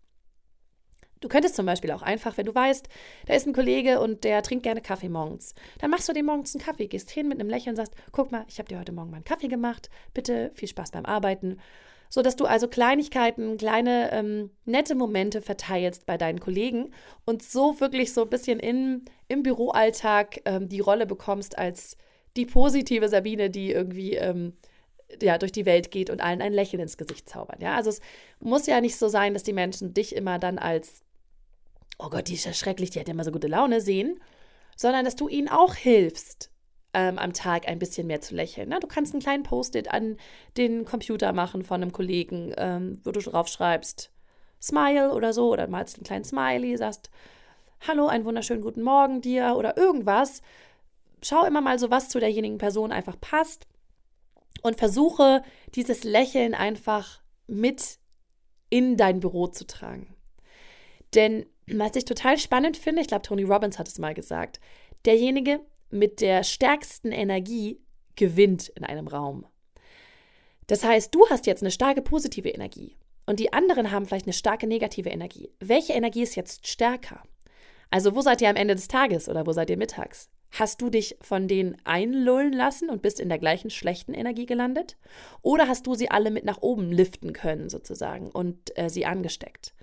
Du 1.27 1.31
könntest 1.31 1.57
zum 1.57 1.67
Beispiel 1.67 1.91
auch 1.91 2.03
einfach, 2.03 2.37
wenn 2.39 2.47
du 2.47 2.55
weißt, 2.55 2.89
da 3.27 3.35
ist 3.35 3.49
ein 3.49 3.53
Kollege 3.53 3.99
und 3.99 4.23
der 4.23 4.43
trinkt 4.43 4.63
gerne 4.63 4.81
Kaffee 4.81 5.09
morgens, 5.09 5.57
dann 5.81 5.91
machst 5.91 6.09
du 6.09 6.13
dem 6.13 6.27
morgens 6.27 6.55
einen 6.55 6.63
Kaffee, 6.63 6.87
gehst 6.87 7.11
hin 7.11 7.27
mit 7.27 7.41
einem 7.41 7.51
Lächeln 7.51 7.71
und 7.71 7.77
sagst, 7.79 7.95
guck 8.13 8.31
mal, 8.31 8.45
ich 8.47 8.61
habe 8.61 8.69
dir 8.69 8.79
heute 8.79 8.93
Morgen 8.93 9.11
mal 9.11 9.17
einen 9.17 9.25
Kaffee 9.25 9.49
gemacht, 9.49 9.91
bitte 10.15 10.53
viel 10.55 10.69
Spaß 10.69 10.93
beim 10.93 11.05
Arbeiten. 11.05 11.59
So 12.11 12.23
dass 12.23 12.37
du 12.37 12.45
also 12.45 12.69
Kleinigkeiten, 12.69 13.57
kleine 13.57 14.13
ähm, 14.13 14.51
nette 14.67 14.95
Momente 14.95 15.43
verteilst 15.43 16.07
bei 16.07 16.17
deinen 16.17 16.39
Kollegen 16.39 16.93
und 17.25 17.43
so 17.43 17.81
wirklich 17.81 18.13
so 18.13 18.23
ein 18.23 18.31
bisschen 18.31 18.61
in, 18.61 19.05
im 19.27 19.43
Büroalltag 19.43 20.43
ähm, 20.45 20.69
die 20.69 20.79
Rolle 20.79 21.07
bekommst 21.07 21.59
als 21.59 21.97
die 22.37 22.47
positive 22.47 23.09
Sabine, 23.09 23.51
die 23.51 23.73
irgendwie 23.73 24.15
ähm, 24.15 24.53
ja, 25.21 25.39
durch 25.39 25.51
die 25.51 25.67
Welt 25.67 25.91
geht 25.91 26.09
und 26.09 26.21
allen 26.21 26.41
ein 26.41 26.53
Lächeln 26.53 26.81
ins 26.81 26.97
Gesicht 26.97 27.29
zaubert. 27.29 27.63
Ja, 27.63 27.75
also 27.75 27.91
es 27.91 28.01
muss 28.39 28.69
ja 28.69 28.81
nicht 28.81 28.97
so 28.97 29.09
sein, 29.09 29.35
dass 29.35 29.43
die 29.43 29.53
Menschen 29.53 29.93
dich 29.93 30.15
immer 30.15 30.39
dann 30.39 30.59
als 30.59 31.03
oh 31.99 32.11
Gott, 32.11 32.29
die 32.29 32.35
ist 32.35 32.45
ja 32.45 32.53
schrecklich, 32.53 32.91
die 32.91 33.01
hat 33.01 33.09
ja 33.09 33.15
immer 33.15 33.25
so 33.25 33.33
gute 33.33 33.49
Laune, 33.49 33.81
sehen, 33.81 34.21
sondern 34.77 35.05
dass 35.05 35.17
du 35.17 35.29
ihnen 35.29 35.49
auch 35.49 35.75
hilfst, 35.75 36.51
ähm, 36.93 37.19
am 37.19 37.33
Tag 37.33 37.69
ein 37.69 37.79
bisschen 37.79 38.07
mehr 38.07 38.21
zu 38.21 38.35
lächeln. 38.35 38.69
Ne? 38.69 38.81
Du 38.81 38.87
kannst 38.87 39.13
einen 39.13 39.23
kleinen 39.23 39.43
Post-it 39.43 39.91
an 39.91 40.17
den 40.57 40.85
Computer 40.85 41.33
machen 41.33 41.63
von 41.63 41.83
einem 41.83 41.93
Kollegen, 41.93 42.55
ähm, 42.57 43.01
wo 43.05 43.13
du 43.13 43.21
drauf 43.21 43.49
schreibst, 43.49 44.11
Smile 44.63 45.13
oder 45.13 45.33
so, 45.33 45.53
oder 45.53 45.69
malst 45.69 45.97
einen 45.97 46.05
kleinen 46.05 46.25
Smiley, 46.25 46.77
sagst, 46.77 47.11
Hallo, 47.87 48.07
einen 48.07 48.25
wunderschönen 48.25 48.63
guten 48.63 48.83
Morgen 48.83 49.21
dir 49.21 49.55
oder 49.57 49.77
irgendwas. 49.77 50.41
Schau 51.23 51.45
immer 51.45 51.61
mal 51.61 51.79
so, 51.79 51.91
was 51.91 52.09
zu 52.09 52.19
derjenigen 52.19 52.59
Person 52.59 52.91
einfach 52.91 53.21
passt 53.21 53.67
und 54.63 54.79
versuche 54.79 55.43
dieses 55.75 56.03
Lächeln 56.03 56.55
einfach 56.55 57.21
mit 57.47 57.99
in 58.71 58.97
dein 58.97 59.21
Büro 59.21 59.47
zu 59.47 59.67
tragen. 59.67 60.17
Denn 61.15 61.47
was 61.67 61.97
ich 61.97 62.05
total 62.05 62.39
spannend 62.39 62.77
finde, 62.77 63.03
ich 63.03 63.09
glaube, 63.09 63.23
Tony 63.23 63.43
Robbins 63.43 63.79
hat 63.79 63.89
es 63.89 63.99
mal 63.99 64.15
gesagt, 64.15 64.61
derjenige 65.05 65.61
mit 65.91 66.21
der 66.21 66.45
stärksten 66.45 67.13
Energie 67.13 67.81
gewinnt 68.17 68.69
in 68.69 68.85
einem 68.85 69.09
Raum. 69.09 69.47
Das 70.67 70.85
heißt, 70.85 71.15
du 71.15 71.29
hast 71.29 71.47
jetzt 71.47 71.63
eine 71.63 71.71
starke 71.71 72.03
positive 72.03 72.49
Energie 72.49 72.97
und 73.27 73.41
die 73.41 73.53
anderen 73.53 73.91
haben 73.91 74.07
vielleicht 74.07 74.27
eine 74.27 74.33
starke 74.33 74.67
negative 74.67 75.11
Energie. 75.11 75.51
Welche 75.61 75.93
Energie 75.93 76.23
ist 76.23 76.35
jetzt 76.37 76.67
stärker? 76.67 77.23
Also 77.91 78.15
wo 78.15 78.21
seid 78.21 78.41
ihr 78.41 78.49
am 78.49 78.57
Ende 78.57 78.75
des 78.75 78.89
Tages 78.89 79.29
oder 79.29 79.47
wo 79.47 79.53
seid 79.53 79.71
ihr 79.71 79.77
mittags? 79.77 80.29
Hast 80.51 80.81
du 80.81 80.91
dich 80.91 81.17
von 81.21 81.49
denen 81.49 81.77
einlullen 81.85 82.53
lassen 82.53 82.89
und 82.89 83.03
bist 83.03 83.21
in 83.21 83.29
der 83.29 83.39
gleichen 83.39 83.71
schlechten 83.71 84.15
Energie 84.15 84.47
gelandet? 84.47 84.97
Oder 85.43 85.69
hast 85.69 85.87
du 85.87 85.95
sie 85.95 86.11
alle 86.11 86.31
mit 86.31 86.45
nach 86.45 86.63
oben 86.63 86.91
liften 86.93 87.33
können 87.33 87.69
sozusagen 87.69 88.31
und 88.31 88.77
äh, 88.79 88.89
sie 88.89 89.07
angesteckt? 89.07 89.75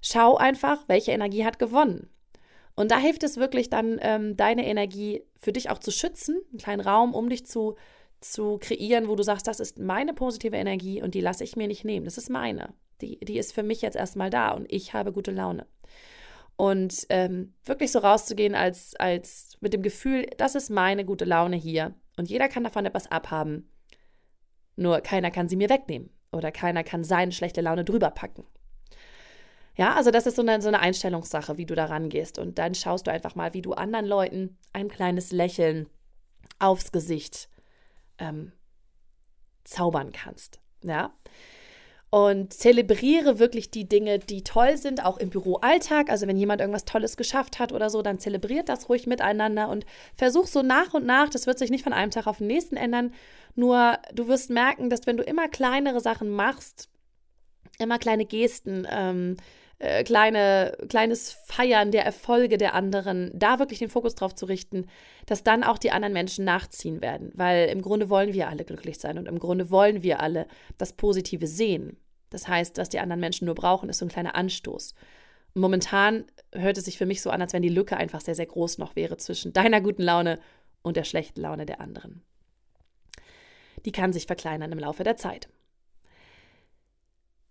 Schau 0.00 0.36
einfach, 0.36 0.84
welche 0.88 1.12
Energie 1.12 1.44
hat 1.44 1.58
gewonnen. 1.58 2.10
Und 2.74 2.92
da 2.92 2.98
hilft 2.98 3.24
es 3.24 3.36
wirklich 3.38 3.70
dann, 3.70 3.98
ähm, 4.02 4.36
deine 4.36 4.64
Energie 4.66 5.24
für 5.36 5.52
dich 5.52 5.68
auch 5.68 5.78
zu 5.78 5.90
schützen, 5.90 6.40
einen 6.50 6.58
kleinen 6.58 6.80
Raum 6.80 7.12
um 7.12 7.28
dich 7.28 7.44
zu, 7.44 7.74
zu 8.20 8.58
kreieren, 8.58 9.08
wo 9.08 9.16
du 9.16 9.24
sagst, 9.24 9.48
das 9.48 9.58
ist 9.58 9.78
meine 9.78 10.14
positive 10.14 10.56
Energie 10.56 11.02
und 11.02 11.14
die 11.14 11.20
lasse 11.20 11.42
ich 11.42 11.56
mir 11.56 11.66
nicht 11.66 11.84
nehmen. 11.84 12.04
Das 12.04 12.18
ist 12.18 12.30
meine. 12.30 12.72
Die, 13.00 13.18
die 13.18 13.38
ist 13.38 13.52
für 13.52 13.62
mich 13.62 13.82
jetzt 13.82 13.96
erstmal 13.96 14.30
da 14.30 14.52
und 14.52 14.66
ich 14.72 14.92
habe 14.92 15.12
gute 15.12 15.32
Laune. 15.32 15.66
Und 16.56 17.06
ähm, 17.08 17.54
wirklich 17.64 17.92
so 17.92 18.00
rauszugehen 18.00 18.54
als, 18.54 18.96
als 18.96 19.56
mit 19.60 19.72
dem 19.72 19.82
Gefühl, 19.82 20.26
das 20.38 20.54
ist 20.56 20.70
meine 20.70 21.04
gute 21.04 21.24
Laune 21.24 21.56
hier. 21.56 21.94
Und 22.16 22.28
jeder 22.28 22.48
kann 22.48 22.64
davon 22.64 22.84
etwas 22.84 23.10
abhaben. 23.10 23.70
Nur 24.74 25.00
keiner 25.00 25.30
kann 25.30 25.48
sie 25.48 25.56
mir 25.56 25.70
wegnehmen. 25.70 26.10
Oder 26.32 26.50
keiner 26.52 26.84
kann 26.84 27.04
seine 27.04 27.32
schlechte 27.32 27.60
Laune 27.60 27.84
drüber 27.84 28.10
packen. 28.10 28.44
Ja, 29.78 29.94
also 29.94 30.10
das 30.10 30.26
ist 30.26 30.34
so 30.34 30.42
eine, 30.42 30.60
so 30.60 30.66
eine 30.68 30.80
Einstellungssache, 30.80 31.56
wie 31.56 31.64
du 31.64 31.76
da 31.76 31.84
rangehst. 31.84 32.38
Und 32.38 32.58
dann 32.58 32.74
schaust 32.74 33.06
du 33.06 33.12
einfach 33.12 33.36
mal, 33.36 33.54
wie 33.54 33.62
du 33.62 33.72
anderen 33.72 34.06
Leuten 34.06 34.58
ein 34.72 34.88
kleines 34.88 35.30
Lächeln 35.30 35.88
aufs 36.58 36.90
Gesicht 36.90 37.48
ähm, 38.18 38.50
zaubern 39.62 40.10
kannst. 40.10 40.58
Ja. 40.82 41.12
Und 42.10 42.54
zelebriere 42.54 43.38
wirklich 43.38 43.70
die 43.70 43.88
Dinge, 43.88 44.18
die 44.18 44.42
toll 44.42 44.76
sind, 44.78 45.04
auch 45.04 45.16
im 45.16 45.30
Büroalltag. 45.30 46.10
Also 46.10 46.26
wenn 46.26 46.38
jemand 46.38 46.60
irgendwas 46.60 46.84
Tolles 46.84 47.16
geschafft 47.16 47.60
hat 47.60 47.70
oder 47.70 47.88
so, 47.88 48.02
dann 48.02 48.18
zelebriert 48.18 48.68
das 48.68 48.88
ruhig 48.88 49.06
miteinander 49.06 49.68
und 49.68 49.86
versuch 50.16 50.48
so 50.48 50.62
nach 50.62 50.92
und 50.92 51.06
nach, 51.06 51.28
das 51.28 51.46
wird 51.46 51.58
sich 51.60 51.70
nicht 51.70 51.84
von 51.84 51.92
einem 51.92 52.10
Tag 52.10 52.26
auf 52.26 52.38
den 52.38 52.48
nächsten 52.48 52.76
ändern, 52.76 53.12
nur 53.54 53.98
du 54.12 54.26
wirst 54.26 54.50
merken, 54.50 54.90
dass 54.90 55.06
wenn 55.06 55.18
du 55.18 55.22
immer 55.22 55.48
kleinere 55.48 56.00
Sachen 56.00 56.30
machst, 56.30 56.88
immer 57.78 57.98
kleine 57.98 58.24
Gesten, 58.24 58.86
ähm, 58.90 59.36
äh, 59.80 60.02
kleine, 60.02 60.76
kleines 60.88 61.30
Feiern 61.30 61.92
der 61.92 62.04
Erfolge 62.04 62.58
der 62.58 62.74
anderen, 62.74 63.30
da 63.34 63.58
wirklich 63.58 63.78
den 63.78 63.88
Fokus 63.88 64.14
drauf 64.16 64.34
zu 64.34 64.46
richten, 64.46 64.86
dass 65.26 65.44
dann 65.44 65.62
auch 65.62 65.78
die 65.78 65.92
anderen 65.92 66.12
Menschen 66.12 66.44
nachziehen 66.44 67.00
werden. 67.00 67.30
Weil 67.34 67.68
im 67.68 67.82
Grunde 67.82 68.10
wollen 68.10 68.32
wir 68.32 68.48
alle 68.48 68.64
glücklich 68.64 68.98
sein 68.98 69.18
und 69.18 69.28
im 69.28 69.38
Grunde 69.38 69.70
wollen 69.70 70.02
wir 70.02 70.20
alle 70.20 70.48
das 70.78 70.92
Positive 70.92 71.46
sehen. 71.46 71.96
Das 72.30 72.48
heißt, 72.48 72.76
was 72.78 72.88
die 72.88 72.98
anderen 72.98 73.20
Menschen 73.20 73.46
nur 73.46 73.54
brauchen, 73.54 73.88
ist 73.88 73.98
so 73.98 74.04
ein 74.04 74.10
kleiner 74.10 74.34
Anstoß. 74.34 74.94
Momentan 75.54 76.24
hört 76.52 76.76
es 76.76 76.84
sich 76.84 76.98
für 76.98 77.06
mich 77.06 77.22
so 77.22 77.30
an, 77.30 77.40
als 77.40 77.52
wenn 77.52 77.62
die 77.62 77.68
Lücke 77.68 77.96
einfach 77.96 78.20
sehr, 78.20 78.34
sehr 78.34 78.46
groß 78.46 78.78
noch 78.78 78.96
wäre 78.96 79.16
zwischen 79.16 79.52
deiner 79.52 79.80
guten 79.80 80.02
Laune 80.02 80.40
und 80.82 80.96
der 80.96 81.04
schlechten 81.04 81.40
Laune 81.40 81.66
der 81.66 81.80
anderen. 81.80 82.22
Die 83.84 83.92
kann 83.92 84.12
sich 84.12 84.26
verkleinern 84.26 84.72
im 84.72 84.78
Laufe 84.78 85.04
der 85.04 85.16
Zeit. 85.16 85.48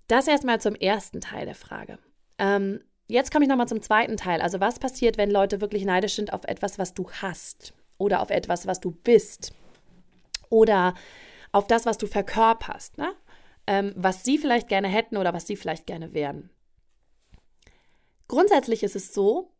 Das 0.07 0.27
erstmal 0.27 0.61
zum 0.61 0.75
ersten 0.75 1.21
Teil 1.21 1.45
der 1.45 1.55
Frage. 1.55 1.99
Ähm, 2.39 2.81
jetzt 3.07 3.31
komme 3.31 3.45
ich 3.45 3.49
nochmal 3.49 3.67
zum 3.67 3.81
zweiten 3.81 4.17
Teil. 4.17 4.41
Also 4.41 4.59
was 4.59 4.79
passiert, 4.79 5.17
wenn 5.17 5.31
Leute 5.31 5.61
wirklich 5.61 5.85
neidisch 5.85 6.15
sind 6.15 6.33
auf 6.33 6.43
etwas, 6.43 6.77
was 6.77 6.93
du 6.93 7.09
hast 7.11 7.73
oder 7.97 8.21
auf 8.21 8.29
etwas, 8.29 8.67
was 8.67 8.79
du 8.79 8.91
bist 8.91 9.53
oder 10.49 10.93
auf 11.51 11.67
das, 11.67 11.85
was 11.85 11.97
du 11.97 12.07
verkörperst, 12.07 12.97
ne? 12.97 13.13
ähm, 13.65 13.93
was 13.95 14.23
sie 14.23 14.37
vielleicht 14.37 14.67
gerne 14.67 14.87
hätten 14.87 15.17
oder 15.17 15.33
was 15.33 15.47
sie 15.47 15.55
vielleicht 15.55 15.85
gerne 15.85 16.13
wären. 16.13 16.49
Grundsätzlich 18.27 18.83
ist 18.83 18.95
es 18.95 19.13
so, 19.13 19.51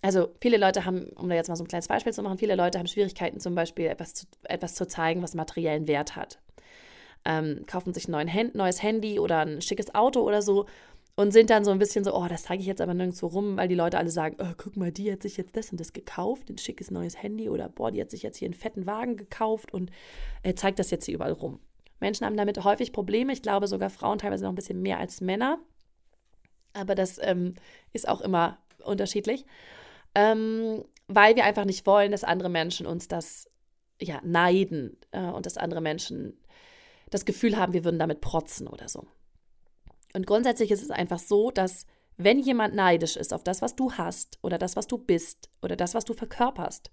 also 0.00 0.34
viele 0.40 0.56
Leute 0.56 0.84
haben, 0.84 1.04
um 1.10 1.28
da 1.28 1.36
jetzt 1.36 1.48
mal 1.48 1.56
so 1.56 1.62
ein 1.62 1.68
kleines 1.68 1.86
Beispiel 1.88 2.12
zu 2.12 2.22
machen, 2.22 2.38
viele 2.38 2.56
Leute 2.56 2.78
haben 2.78 2.88
Schwierigkeiten 2.88 3.38
zum 3.38 3.54
Beispiel 3.54 3.86
etwas 3.86 4.14
zu, 4.14 4.26
etwas 4.44 4.74
zu 4.74 4.86
zeigen, 4.86 5.22
was 5.22 5.34
materiellen 5.34 5.86
Wert 5.86 6.16
hat. 6.16 6.40
Ähm, 7.24 7.64
kaufen 7.66 7.94
sich 7.94 8.08
ein 8.08 8.50
neues 8.54 8.82
Handy 8.82 9.20
oder 9.20 9.38
ein 9.38 9.62
schickes 9.62 9.94
Auto 9.94 10.22
oder 10.22 10.42
so 10.42 10.66
und 11.14 11.30
sind 11.32 11.50
dann 11.50 11.64
so 11.64 11.70
ein 11.70 11.78
bisschen 11.78 12.04
so, 12.04 12.14
oh, 12.14 12.26
das 12.26 12.44
zeige 12.44 12.62
ich 12.62 12.66
jetzt 12.66 12.80
aber 12.80 12.94
nirgendwo 12.94 13.26
rum, 13.26 13.56
weil 13.56 13.68
die 13.68 13.74
Leute 13.74 13.98
alle 13.98 14.10
sagen, 14.10 14.36
oh, 14.40 14.54
guck 14.56 14.76
mal, 14.76 14.90
die 14.90 15.12
hat 15.12 15.22
sich 15.22 15.36
jetzt 15.36 15.56
das 15.56 15.70
und 15.70 15.78
das 15.78 15.92
gekauft, 15.92 16.48
ein 16.48 16.58
schickes 16.58 16.90
neues 16.90 17.22
Handy 17.22 17.48
oder 17.48 17.68
boah, 17.68 17.90
die 17.90 18.00
hat 18.00 18.10
sich 18.10 18.22
jetzt 18.22 18.38
hier 18.38 18.46
einen 18.46 18.54
fetten 18.54 18.86
Wagen 18.86 19.16
gekauft 19.16 19.74
und 19.74 19.90
äh, 20.42 20.54
zeigt 20.54 20.78
das 20.78 20.90
jetzt 20.90 21.04
hier 21.04 21.14
überall 21.14 21.32
rum. 21.32 21.60
Menschen 22.00 22.26
haben 22.26 22.36
damit 22.36 22.64
häufig 22.64 22.92
Probleme, 22.92 23.32
ich 23.32 23.42
glaube 23.42 23.66
sogar 23.66 23.90
Frauen 23.90 24.18
teilweise 24.18 24.44
noch 24.44 24.52
ein 24.52 24.56
bisschen 24.56 24.80
mehr 24.80 24.98
als 24.98 25.20
Männer, 25.20 25.58
aber 26.72 26.94
das 26.94 27.18
ähm, 27.22 27.54
ist 27.92 28.08
auch 28.08 28.22
immer 28.22 28.58
unterschiedlich, 28.82 29.44
ähm, 30.14 30.82
weil 31.08 31.36
wir 31.36 31.44
einfach 31.44 31.66
nicht 31.66 31.86
wollen, 31.86 32.10
dass 32.10 32.24
andere 32.24 32.48
Menschen 32.48 32.86
uns 32.86 33.06
das 33.06 33.50
ja, 34.00 34.20
neiden 34.24 34.96
äh, 35.12 35.20
und 35.26 35.44
dass 35.46 35.58
andere 35.58 35.82
Menschen 35.82 36.38
das 37.10 37.26
Gefühl 37.26 37.58
haben, 37.58 37.74
wir 37.74 37.84
würden 37.84 37.98
damit 37.98 38.22
protzen 38.22 38.66
oder 38.66 38.88
so. 38.88 39.06
Und 40.14 40.26
grundsätzlich 40.26 40.70
ist 40.70 40.82
es 40.82 40.90
einfach 40.90 41.18
so, 41.18 41.50
dass 41.50 41.86
wenn 42.16 42.38
jemand 42.38 42.74
neidisch 42.74 43.16
ist 43.16 43.32
auf 43.32 43.44
das, 43.44 43.62
was 43.62 43.74
du 43.74 43.92
hast 43.92 44.38
oder 44.42 44.58
das, 44.58 44.76
was 44.76 44.86
du 44.86 44.98
bist 44.98 45.50
oder 45.62 45.76
das, 45.76 45.94
was 45.94 46.04
du 46.04 46.12
verkörperst, 46.12 46.90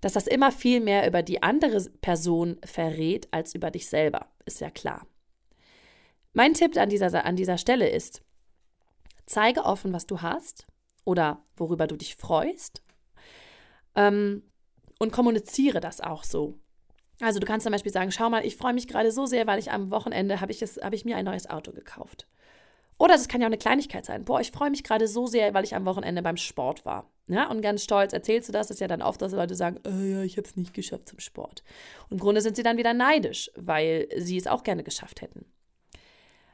dass 0.00 0.12
das 0.12 0.26
immer 0.26 0.52
viel 0.52 0.80
mehr 0.80 1.06
über 1.06 1.22
die 1.22 1.42
andere 1.42 1.80
Person 2.00 2.58
verrät 2.64 3.28
als 3.32 3.54
über 3.54 3.70
dich 3.70 3.88
selber, 3.88 4.26
ist 4.46 4.60
ja 4.60 4.70
klar. 4.70 5.06
Mein 6.32 6.54
Tipp 6.54 6.76
an 6.76 6.88
dieser, 6.88 7.24
an 7.24 7.36
dieser 7.36 7.58
Stelle 7.58 7.88
ist, 7.88 8.22
zeige 9.26 9.64
offen, 9.64 9.92
was 9.92 10.06
du 10.06 10.22
hast 10.22 10.66
oder 11.04 11.44
worüber 11.56 11.86
du 11.86 11.96
dich 11.96 12.16
freust 12.16 12.82
ähm, 13.96 14.42
und 14.98 15.12
kommuniziere 15.12 15.80
das 15.80 16.00
auch 16.00 16.24
so. 16.24 16.58
Also 17.20 17.40
du 17.40 17.46
kannst 17.46 17.64
zum 17.64 17.72
Beispiel 17.72 17.92
sagen, 17.92 18.12
schau 18.12 18.30
mal, 18.30 18.46
ich 18.46 18.56
freue 18.56 18.74
mich 18.74 18.86
gerade 18.86 19.10
so 19.10 19.26
sehr, 19.26 19.46
weil 19.46 19.58
ich 19.58 19.72
am 19.72 19.90
Wochenende 19.90 20.40
habe 20.40 20.52
ich, 20.52 20.62
hab 20.62 20.92
ich 20.92 21.04
mir 21.04 21.16
ein 21.16 21.24
neues 21.24 21.50
Auto 21.50 21.72
gekauft. 21.72 22.28
Oder 22.98 23.14
das 23.14 23.28
kann 23.28 23.40
ja 23.40 23.46
auch 23.46 23.50
eine 23.50 23.58
Kleinigkeit 23.58 24.04
sein. 24.04 24.24
Boah, 24.24 24.40
ich 24.40 24.50
freue 24.50 24.70
mich 24.70 24.82
gerade 24.82 25.06
so 25.06 25.26
sehr, 25.26 25.54
weil 25.54 25.64
ich 25.64 25.74
am 25.74 25.84
Wochenende 25.86 26.20
beim 26.20 26.36
Sport 26.36 26.84
war. 26.84 27.10
Ja, 27.28 27.48
und 27.50 27.62
ganz 27.62 27.84
stolz 27.84 28.12
erzählst 28.12 28.48
du 28.48 28.52
das. 28.52 28.70
ist 28.70 28.80
ja 28.80 28.88
dann 28.88 29.02
oft, 29.02 29.22
dass 29.22 29.32
Leute 29.32 29.54
sagen, 29.54 29.78
oh 29.86 30.02
ja, 30.02 30.22
ich 30.22 30.36
habe 30.36 30.48
es 30.48 30.56
nicht 30.56 30.74
geschafft 30.74 31.08
zum 31.08 31.20
Sport. 31.20 31.62
Und 32.08 32.16
im 32.16 32.18
Grunde 32.18 32.40
sind 32.40 32.56
sie 32.56 32.62
dann 32.62 32.78
wieder 32.78 32.94
neidisch, 32.94 33.50
weil 33.54 34.08
sie 34.16 34.36
es 34.36 34.46
auch 34.46 34.64
gerne 34.64 34.82
geschafft 34.82 35.20
hätten. 35.20 35.44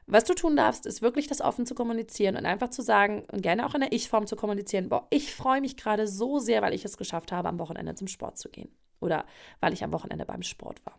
Was 0.06 0.24
du 0.24 0.34
tun 0.34 0.54
darfst, 0.54 0.84
ist 0.84 1.00
wirklich 1.00 1.28
das 1.28 1.40
offen 1.40 1.64
zu 1.64 1.74
kommunizieren 1.74 2.36
und 2.36 2.44
einfach 2.44 2.68
zu 2.68 2.82
sagen 2.82 3.24
und 3.32 3.40
gerne 3.40 3.64
auch 3.64 3.74
in 3.74 3.80
der 3.80 3.92
Ich-Form 3.92 4.26
zu 4.26 4.36
kommunizieren, 4.36 4.90
boah, 4.90 5.06
ich 5.08 5.34
freue 5.34 5.62
mich 5.62 5.78
gerade 5.78 6.06
so 6.06 6.38
sehr, 6.38 6.60
weil 6.60 6.74
ich 6.74 6.84
es 6.84 6.98
geschafft 6.98 7.32
habe, 7.32 7.48
am 7.48 7.58
Wochenende 7.58 7.94
zum 7.94 8.08
Sport 8.08 8.36
zu 8.36 8.50
gehen. 8.50 8.68
Oder 9.00 9.24
weil 9.60 9.72
ich 9.72 9.82
am 9.82 9.92
Wochenende 9.92 10.26
beim 10.26 10.42
Sport 10.42 10.84
war. 10.84 10.98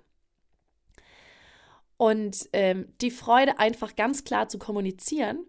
Und 1.98 2.50
ähm, 2.54 2.94
die 3.02 3.12
Freude 3.12 3.60
einfach 3.60 3.96
ganz 3.96 4.24
klar 4.24 4.50
zu 4.50 4.60
kommunizieren. 4.60 5.46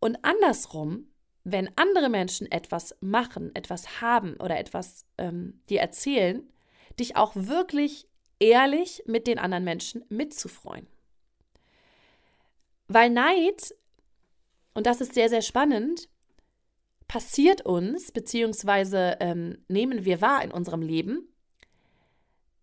Und 0.00 0.18
andersrum, 0.24 1.08
wenn 1.44 1.70
andere 1.76 2.08
Menschen 2.08 2.50
etwas 2.50 2.96
machen, 3.00 3.54
etwas 3.54 4.00
haben 4.00 4.34
oder 4.36 4.58
etwas 4.58 5.06
ähm, 5.16 5.60
dir 5.68 5.80
erzählen, 5.80 6.48
dich 6.98 7.16
auch 7.16 7.32
wirklich 7.34 8.08
ehrlich 8.40 9.02
mit 9.06 9.26
den 9.26 9.38
anderen 9.38 9.64
Menschen 9.64 10.04
mitzufreuen. 10.08 10.86
Weil 12.88 13.10
Neid, 13.10 13.74
und 14.74 14.86
das 14.86 15.00
ist 15.00 15.14
sehr, 15.14 15.28
sehr 15.28 15.42
spannend, 15.42 16.08
passiert 17.06 17.64
uns, 17.64 18.12
beziehungsweise 18.12 19.16
ähm, 19.20 19.64
nehmen 19.68 20.04
wir 20.04 20.20
wahr 20.20 20.42
in 20.42 20.52
unserem 20.52 20.82
Leben, 20.82 21.28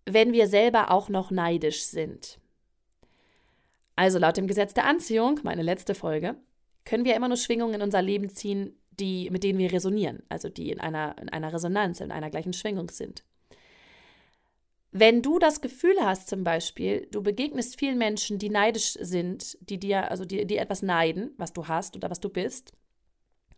wenn 0.06 0.34
wir 0.34 0.48
selber 0.48 0.92
auch 0.92 1.10
noch 1.10 1.32
neidisch 1.32 1.84
sind. 1.84 2.40
Also 3.96 4.20
laut 4.20 4.38
dem 4.38 4.48
Gesetz 4.48 4.74
der 4.74 4.86
Anziehung, 4.86 5.40
meine 5.44 5.62
letzte 5.62 5.96
Folge, 5.96 6.36
können 6.84 7.06
wir 7.06 7.16
immer 7.16 7.28
nur 7.28 7.38
Schwingungen 7.38 7.76
in 7.76 7.82
unser 7.82 8.02
Leben 8.02 8.30
ziehen, 8.30 8.78
die, 8.92 9.30
mit 9.30 9.44
denen 9.44 9.60
wir 9.60 9.72
resonieren, 9.72 10.24
also 10.30 10.50
die 10.50 10.72
in 10.72 10.80
einer, 10.80 11.16
in 11.22 11.30
einer 11.30 11.52
Resonanz, 11.52 12.00
in 12.00 12.12
einer 12.12 12.30
gleichen 12.30 12.54
Schwingung 12.54 12.90
sind. 12.90 13.24
Wenn 14.92 15.22
du 15.22 15.40
das 15.40 15.60
Gefühl 15.60 15.98
hast, 16.00 16.30
zum 16.30 16.46
Beispiel, 16.46 17.08
du 17.12 17.22
begegnest 17.22 17.78
vielen 17.78 17.98
Menschen, 17.98 18.40
die 18.40 18.50
neidisch 18.50 18.94
sind, 18.94 19.58
die 19.60 19.78
dir, 19.78 20.10
also 20.10 20.24
die, 20.24 20.46
die 20.46 20.56
etwas 20.56 20.82
neiden, 20.84 21.34
was 21.38 21.52
du 21.52 21.68
hast 21.68 21.98
oder 21.98 22.10
was 22.10 22.22
du 22.22 22.30
bist, 22.30 22.72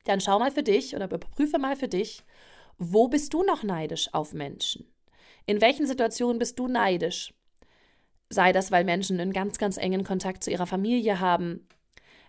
dann 0.05 0.19
schau 0.19 0.39
mal 0.39 0.49
für 0.49 0.63
dich 0.63 0.95
oder 0.95 1.05
überprüfe 1.05 1.59
mal 1.59 1.75
für 1.75 1.87
dich, 1.87 2.23
wo 2.79 3.07
bist 3.07 3.33
du 3.33 3.43
noch 3.43 3.61
neidisch 3.61 4.11
auf 4.13 4.33
Menschen? 4.33 4.91
In 5.45 5.61
welchen 5.61 5.85
Situationen 5.85 6.39
bist 6.39 6.57
du 6.57 6.67
neidisch? 6.67 7.33
Sei 8.29 8.51
das, 8.51 8.71
weil 8.71 8.83
Menschen 8.83 9.19
einen 9.19 9.33
ganz, 9.33 9.57
ganz 9.57 9.77
engen 9.77 10.03
Kontakt 10.03 10.43
zu 10.43 10.51
ihrer 10.51 10.67
Familie 10.67 11.19
haben. 11.19 11.67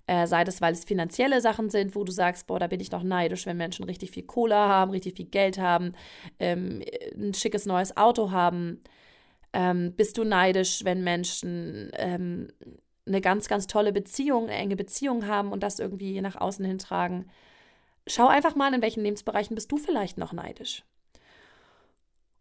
Äh, 0.07 0.27
sei 0.27 0.45
das, 0.45 0.61
weil 0.61 0.73
es 0.73 0.85
finanzielle 0.85 1.41
Sachen 1.41 1.71
sind, 1.71 1.95
wo 1.95 2.05
du 2.05 2.13
sagst, 2.13 2.47
boah, 2.47 2.59
da 2.59 2.67
bin 2.67 2.81
ich 2.81 2.89
doch 2.89 3.03
neidisch, 3.03 3.47
wenn 3.47 3.57
Menschen 3.57 3.85
richtig 3.85 4.13
viel 4.13 4.23
Kohle 4.23 4.55
haben, 4.55 4.91
richtig 4.91 5.17
viel 5.17 5.27
Geld 5.27 5.59
haben, 5.59 5.93
ähm, 6.39 6.83
ein 7.15 7.35
schickes 7.35 7.67
neues 7.67 7.97
Auto 7.97 8.31
haben. 8.31 8.83
Ähm, 9.53 9.95
bist 9.97 10.17
du 10.17 10.25
neidisch, 10.25 10.85
wenn 10.85 11.05
Menschen 11.05 11.91
ähm, 11.95 12.49
eine 13.07 13.21
ganz, 13.21 13.49
ganz 13.49 13.67
tolle 13.67 13.93
Beziehung, 13.93 14.45
eine 14.45 14.55
enge 14.55 14.77
Beziehung 14.77 15.27
haben 15.27 15.53
und 15.53 15.63
das 15.63 15.79
irgendwie 15.79 16.21
nach 16.21 16.37
außen 16.37 16.65
hin 16.65 16.79
tragen? 16.79 17.27
schau 18.09 18.29
einfach 18.29 18.55
mal, 18.55 18.73
in 18.75 18.83
welchen 18.83 19.03
Lebensbereichen 19.03 19.55
bist 19.55 19.71
du 19.71 19.77
vielleicht 19.77 20.19
noch 20.19 20.33
neidisch. 20.33 20.85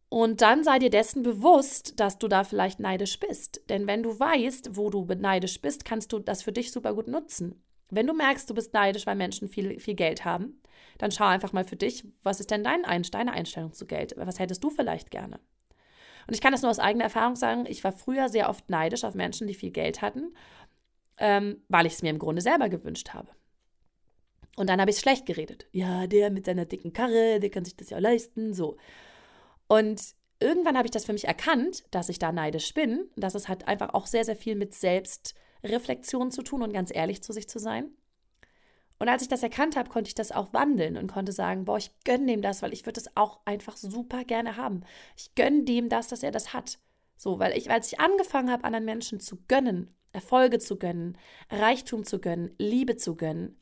Und 0.09 0.41
dann 0.41 0.63
sei 0.63 0.79
dir 0.79 0.89
dessen 0.89 1.21
bewusst, 1.21 1.99
dass 1.99 2.17
du 2.17 2.27
da 2.27 2.43
vielleicht 2.43 2.79
neidisch 2.79 3.19
bist. 3.19 3.61
Denn 3.69 3.87
wenn 3.87 4.03
du 4.03 4.17
weißt, 4.17 4.77
wo 4.77 4.89
du 4.89 5.05
neidisch 5.05 5.61
bist, 5.61 5.83
kannst 5.83 6.13
du 6.13 6.19
das 6.19 6.43
für 6.43 6.53
dich 6.53 6.71
super 6.71 6.93
gut 6.93 7.07
nutzen. 7.07 7.61
Wenn 7.89 8.07
du 8.07 8.13
merkst, 8.13 8.49
du 8.49 8.53
bist 8.53 8.73
neidisch, 8.73 9.05
weil 9.05 9.15
Menschen 9.15 9.49
viel, 9.49 9.79
viel 9.79 9.95
Geld 9.95 10.25
haben, 10.25 10.61
dann 10.97 11.11
schau 11.11 11.25
einfach 11.25 11.53
mal 11.53 11.63
für 11.63 11.75
dich, 11.75 12.05
was 12.23 12.39
ist 12.39 12.51
denn 12.51 12.63
dein, 12.63 12.83
deine 12.83 13.31
Einstellung 13.31 13.73
zu 13.73 13.85
Geld? 13.85 14.13
Was 14.17 14.39
hättest 14.39 14.63
du 14.63 14.69
vielleicht 14.69 15.11
gerne? 15.11 15.39
Und 16.27 16.33
ich 16.33 16.41
kann 16.41 16.51
das 16.51 16.61
nur 16.61 16.71
aus 16.71 16.79
eigener 16.79 17.05
Erfahrung 17.05 17.35
sagen, 17.35 17.65
ich 17.67 17.83
war 17.83 17.93
früher 17.93 18.27
sehr 18.27 18.49
oft 18.49 18.69
neidisch 18.69 19.03
auf 19.03 19.15
Menschen, 19.15 19.47
die 19.47 19.53
viel 19.53 19.71
Geld 19.71 20.01
hatten, 20.01 20.35
ähm, 21.17 21.63
weil 21.69 21.85
ich 21.85 21.93
es 21.93 22.01
mir 22.01 22.09
im 22.09 22.19
Grunde 22.19 22.41
selber 22.41 22.67
gewünscht 22.67 23.13
habe. 23.13 23.29
Und 24.57 24.69
dann 24.69 24.81
habe 24.81 24.91
ich 24.91 24.97
schlecht 24.97 25.25
geredet. 25.25 25.67
Ja, 25.71 26.07
der 26.07 26.31
mit 26.31 26.45
seiner 26.45 26.65
dicken 26.65 26.91
Karre, 26.91 27.39
der 27.39 27.49
kann 27.49 27.63
sich 27.63 27.77
das 27.77 27.89
ja 27.89 27.99
leisten, 27.99 28.53
so. 28.53 28.77
Und 29.67 30.01
irgendwann 30.39 30.77
habe 30.77 30.87
ich 30.87 30.91
das 30.91 31.05
für 31.05 31.13
mich 31.13 31.25
erkannt, 31.25 31.83
dass 31.91 32.09
ich 32.09 32.19
da 32.19 32.31
neidisch 32.31 32.73
bin, 32.73 33.09
dass 33.15 33.35
es 33.35 33.47
hat 33.47 33.67
einfach 33.67 33.93
auch 33.93 34.07
sehr, 34.07 34.25
sehr 34.25 34.35
viel 34.35 34.55
mit 34.55 34.73
Selbstreflexion 34.73 36.31
zu 36.31 36.41
tun 36.41 36.63
und 36.63 36.73
ganz 36.73 36.93
ehrlich 36.93 37.21
zu 37.21 37.33
sich 37.33 37.49
zu 37.49 37.59
sein. 37.59 37.91
Und 38.99 39.09
als 39.09 39.21
ich 39.21 39.27
das 39.27 39.43
erkannt 39.43 39.75
habe, 39.75 39.89
konnte 39.89 40.07
ich 40.07 40.15
das 40.15 40.31
auch 40.31 40.53
wandeln 40.53 40.97
und 40.97 41.11
konnte 41.11 41.31
sagen, 41.31 41.65
boah, 41.65 41.77
ich 41.77 41.91
gönne 42.03 42.25
dem 42.25 42.41
das, 42.41 42.61
weil 42.61 42.73
ich 42.73 42.85
würde 42.85 42.99
das 42.99 43.15
auch 43.15 43.39
einfach 43.45 43.77
super 43.77 44.23
gerne 44.23 44.57
haben. 44.57 44.81
Ich 45.15 45.35
gönne 45.35 45.63
dem 45.63 45.89
das, 45.89 46.07
dass 46.07 46.23
er 46.23 46.31
das 46.31 46.53
hat. 46.53 46.79
So, 47.15 47.39
weil 47.39 47.55
ich, 47.55 47.69
als 47.69 47.91
ich 47.91 47.99
angefangen 47.99 48.51
habe, 48.51 48.63
anderen 48.63 48.85
Menschen 48.85 49.19
zu 49.19 49.37
gönnen, 49.47 49.93
Erfolge 50.13 50.59
zu 50.59 50.79
gönnen, 50.79 51.17
Reichtum 51.49 52.05
zu 52.05 52.19
gönnen, 52.19 52.55
Liebe 52.57 52.95
zu 52.95 53.15
gönnen, 53.15 53.59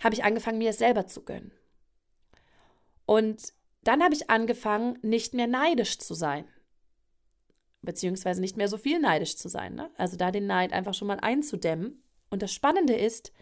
habe 0.00 0.14
ich 0.14 0.24
angefangen, 0.24 0.58
mir 0.58 0.70
es 0.70 0.78
selber 0.78 1.06
zu 1.06 1.24
gönnen. 1.24 1.52
Und 3.06 3.54
dann 3.86 4.02
habe 4.02 4.14
ich 4.14 4.30
angefangen, 4.30 4.98
nicht 5.02 5.34
mehr 5.34 5.46
neidisch 5.46 5.98
zu 5.98 6.14
sein. 6.14 6.44
Beziehungsweise 7.82 8.40
nicht 8.40 8.56
mehr 8.56 8.68
so 8.68 8.78
viel 8.78 8.98
neidisch 8.98 9.36
zu 9.36 9.48
sein. 9.48 9.74
Ne? 9.74 9.90
Also 9.96 10.16
da 10.16 10.30
den 10.30 10.46
Neid 10.46 10.72
einfach 10.72 10.94
schon 10.94 11.08
mal 11.08 11.20
einzudämmen. 11.20 12.02
Und 12.30 12.42
das 12.42 12.52
Spannende 12.52 12.94
ist, 12.94 13.32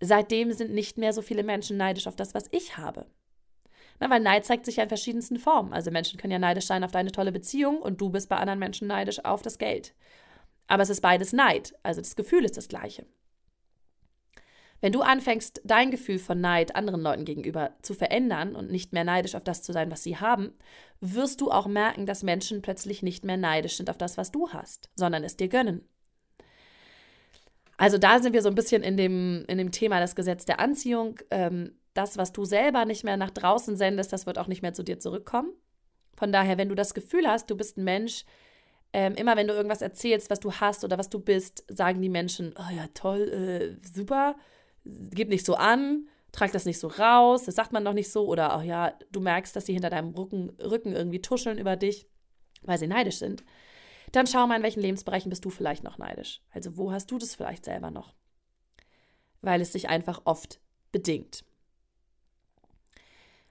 seitdem 0.00 0.52
sind 0.52 0.72
nicht 0.72 0.98
mehr 0.98 1.12
so 1.12 1.22
viele 1.22 1.42
Menschen 1.42 1.76
neidisch 1.76 2.06
auf 2.06 2.16
das, 2.16 2.34
was 2.34 2.46
ich 2.52 2.76
habe. 2.76 3.06
Na, 4.00 4.08
weil 4.10 4.20
Neid 4.20 4.44
zeigt 4.44 4.64
sich 4.64 4.76
ja 4.76 4.84
in 4.84 4.88
verschiedensten 4.88 5.38
Formen. 5.38 5.72
Also 5.72 5.90
Menschen 5.90 6.20
können 6.20 6.32
ja 6.32 6.38
neidisch 6.38 6.66
sein 6.66 6.84
auf 6.84 6.92
deine 6.92 7.10
tolle 7.10 7.32
Beziehung 7.32 7.78
und 7.78 8.00
du 8.00 8.10
bist 8.10 8.28
bei 8.28 8.36
anderen 8.36 8.60
Menschen 8.60 8.86
neidisch 8.86 9.24
auf 9.24 9.42
das 9.42 9.58
Geld. 9.58 9.94
Aber 10.68 10.82
es 10.82 10.90
ist 10.90 11.00
beides 11.00 11.32
Neid. 11.32 11.74
Also 11.82 12.00
das 12.00 12.14
Gefühl 12.14 12.44
ist 12.44 12.56
das 12.56 12.68
gleiche. 12.68 13.06
Wenn 14.80 14.92
du 14.92 15.00
anfängst, 15.00 15.60
dein 15.64 15.90
Gefühl 15.90 16.18
von 16.18 16.40
Neid 16.40 16.76
anderen 16.76 17.00
Leuten 17.00 17.24
gegenüber 17.24 17.72
zu 17.82 17.94
verändern 17.94 18.54
und 18.54 18.70
nicht 18.70 18.92
mehr 18.92 19.04
neidisch 19.04 19.34
auf 19.34 19.42
das 19.42 19.62
zu 19.62 19.72
sein, 19.72 19.90
was 19.90 20.04
sie 20.04 20.18
haben, 20.18 20.52
wirst 21.00 21.40
du 21.40 21.50
auch 21.50 21.66
merken, 21.66 22.06
dass 22.06 22.22
Menschen 22.22 22.62
plötzlich 22.62 23.02
nicht 23.02 23.24
mehr 23.24 23.36
neidisch 23.36 23.76
sind 23.76 23.90
auf 23.90 23.98
das, 23.98 24.16
was 24.16 24.30
du 24.30 24.50
hast, 24.50 24.90
sondern 24.94 25.24
es 25.24 25.36
dir 25.36 25.48
gönnen. 25.48 25.84
Also 27.76 27.98
da 27.98 28.20
sind 28.20 28.32
wir 28.32 28.42
so 28.42 28.48
ein 28.48 28.54
bisschen 28.54 28.82
in 28.82 28.96
dem, 28.96 29.44
in 29.48 29.58
dem 29.58 29.72
Thema 29.72 30.00
das 30.00 30.16
Gesetz 30.16 30.44
der 30.44 30.60
Anziehung. 30.60 31.18
Ähm, 31.30 31.74
das, 31.94 32.16
was 32.16 32.32
du 32.32 32.44
selber 32.44 32.84
nicht 32.84 33.04
mehr 33.04 33.16
nach 33.16 33.30
draußen 33.30 33.76
sendest, 33.76 34.12
das 34.12 34.26
wird 34.26 34.38
auch 34.38 34.46
nicht 34.46 34.62
mehr 34.62 34.74
zu 34.74 34.84
dir 34.84 35.00
zurückkommen. 35.00 35.52
Von 36.16 36.32
daher, 36.32 36.58
wenn 36.58 36.68
du 36.68 36.74
das 36.74 36.94
Gefühl 36.94 37.28
hast, 37.28 37.50
du 37.50 37.56
bist 37.56 37.76
ein 37.76 37.84
Mensch, 37.84 38.24
ähm, 38.92 39.14
immer 39.14 39.36
wenn 39.36 39.48
du 39.48 39.54
irgendwas 39.54 39.82
erzählst, 39.82 40.30
was 40.30 40.40
du 40.40 40.52
hast 40.52 40.84
oder 40.84 40.98
was 40.98 41.08
du 41.08 41.18
bist, 41.18 41.64
sagen 41.68 42.00
die 42.00 42.08
Menschen, 42.08 42.54
oh 42.58 42.74
ja, 42.74 42.86
toll, 42.94 43.28
äh, 43.28 43.86
super, 43.86 44.36
gib 45.10 45.28
nicht 45.28 45.46
so 45.46 45.54
an, 45.54 46.08
trag 46.32 46.52
das 46.52 46.64
nicht 46.64 46.78
so 46.78 46.88
raus, 46.88 47.44
das 47.44 47.54
sagt 47.54 47.72
man 47.72 47.84
doch 47.84 47.92
nicht 47.92 48.10
so. 48.10 48.26
Oder 48.26 48.56
auch 48.56 48.62
ja, 48.62 48.94
du 49.10 49.20
merkst, 49.20 49.54
dass 49.54 49.66
sie 49.66 49.72
hinter 49.72 49.90
deinem 49.90 50.14
Rücken, 50.14 50.50
Rücken 50.60 50.92
irgendwie 50.92 51.20
tuscheln 51.20 51.58
über 51.58 51.76
dich, 51.76 52.06
weil 52.62 52.78
sie 52.78 52.86
neidisch 52.86 53.18
sind. 53.18 53.44
Dann 54.12 54.26
schau 54.26 54.46
mal, 54.46 54.56
in 54.56 54.62
welchen 54.62 54.80
Lebensbereichen 54.80 55.30
bist 55.30 55.44
du 55.44 55.50
vielleicht 55.50 55.84
noch 55.84 55.98
neidisch. 55.98 56.40
Also 56.50 56.76
wo 56.76 56.92
hast 56.92 57.10
du 57.10 57.18
das 57.18 57.34
vielleicht 57.34 57.64
selber 57.64 57.90
noch? 57.90 58.14
Weil 59.42 59.60
es 59.60 59.72
sich 59.72 59.88
einfach 59.88 60.22
oft 60.24 60.60
bedingt. 60.92 61.44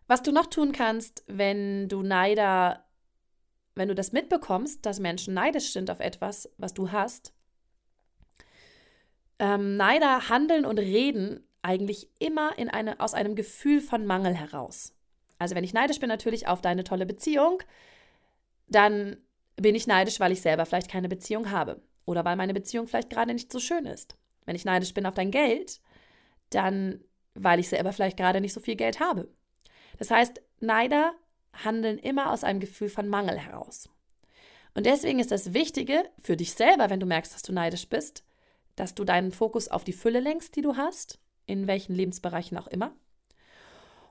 Was 0.07 0.23
du 0.23 0.31
noch 0.31 0.47
tun 0.47 0.71
kannst, 0.71 1.23
wenn 1.27 1.89
du 1.89 2.01
Neider, 2.01 2.85
wenn 3.75 3.89
du 3.89 3.95
das 3.95 4.13
mitbekommst, 4.13 4.85
dass 4.85 4.99
Menschen 4.99 5.33
neidisch 5.33 5.73
sind 5.73 5.91
auf 5.91 5.99
etwas, 5.99 6.49
was 6.57 6.73
du 6.73 6.91
hast, 6.91 7.33
ähm, 9.39 9.77
Neider 9.77 10.29
handeln 10.29 10.65
und 10.65 10.79
reden 10.79 11.47
eigentlich 11.61 12.09
immer 12.19 12.57
in 12.57 12.69
eine, 12.69 12.99
aus 12.99 13.13
einem 13.13 13.35
Gefühl 13.35 13.81
von 13.81 14.05
Mangel 14.05 14.33
heraus. 14.33 14.93
Also 15.39 15.55
wenn 15.55 15.63
ich 15.63 15.73
neidisch 15.73 15.99
bin 15.99 16.09
natürlich 16.09 16.47
auf 16.47 16.61
deine 16.61 16.83
tolle 16.83 17.05
Beziehung, 17.05 17.61
dann 18.67 19.17
bin 19.55 19.75
ich 19.75 19.87
neidisch, 19.87 20.19
weil 20.19 20.31
ich 20.31 20.41
selber 20.41 20.65
vielleicht 20.65 20.89
keine 20.89 21.09
Beziehung 21.09 21.51
habe 21.51 21.81
oder 22.05 22.23
weil 22.25 22.35
meine 22.35 22.53
Beziehung 22.53 22.87
vielleicht 22.87 23.09
gerade 23.09 23.33
nicht 23.33 23.51
so 23.51 23.59
schön 23.59 23.85
ist. 23.85 24.17
Wenn 24.45 24.55
ich 24.55 24.65
neidisch 24.65 24.93
bin 24.93 25.05
auf 25.05 25.13
dein 25.13 25.31
Geld, 25.31 25.81
dann 26.49 27.03
weil 27.33 27.59
ich 27.59 27.69
selber 27.69 27.93
vielleicht 27.93 28.17
gerade 28.17 28.41
nicht 28.41 28.53
so 28.53 28.59
viel 28.59 28.75
Geld 28.75 28.99
habe. 28.99 29.27
Das 29.97 30.09
heißt, 30.09 30.41
Neider 30.59 31.13
handeln 31.53 31.97
immer 31.97 32.31
aus 32.31 32.43
einem 32.43 32.59
Gefühl 32.59 32.89
von 32.89 33.07
Mangel 33.07 33.37
heraus. 33.37 33.89
Und 34.73 34.85
deswegen 34.85 35.19
ist 35.19 35.31
das 35.31 35.53
Wichtige 35.53 36.03
für 36.19 36.37
dich 36.37 36.53
selber, 36.53 36.89
wenn 36.89 36.99
du 36.99 37.05
merkst, 37.05 37.33
dass 37.33 37.41
du 37.41 37.51
neidisch 37.51 37.89
bist, 37.89 38.23
dass 38.77 38.95
du 38.95 39.03
deinen 39.03 39.31
Fokus 39.31 39.67
auf 39.67 39.83
die 39.83 39.91
Fülle 39.91 40.21
lenkst, 40.21 40.55
die 40.55 40.61
du 40.61 40.77
hast, 40.77 41.19
in 41.45 41.67
welchen 41.67 41.93
Lebensbereichen 41.93 42.57
auch 42.57 42.67
immer. 42.67 42.93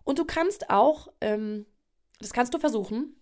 Und 0.04 0.18
du 0.18 0.24
kannst 0.24 0.68
auch, 0.68 1.08
ähm, 1.22 1.64
das 2.18 2.32
kannst 2.32 2.52
du 2.52 2.58
versuchen, 2.58 3.16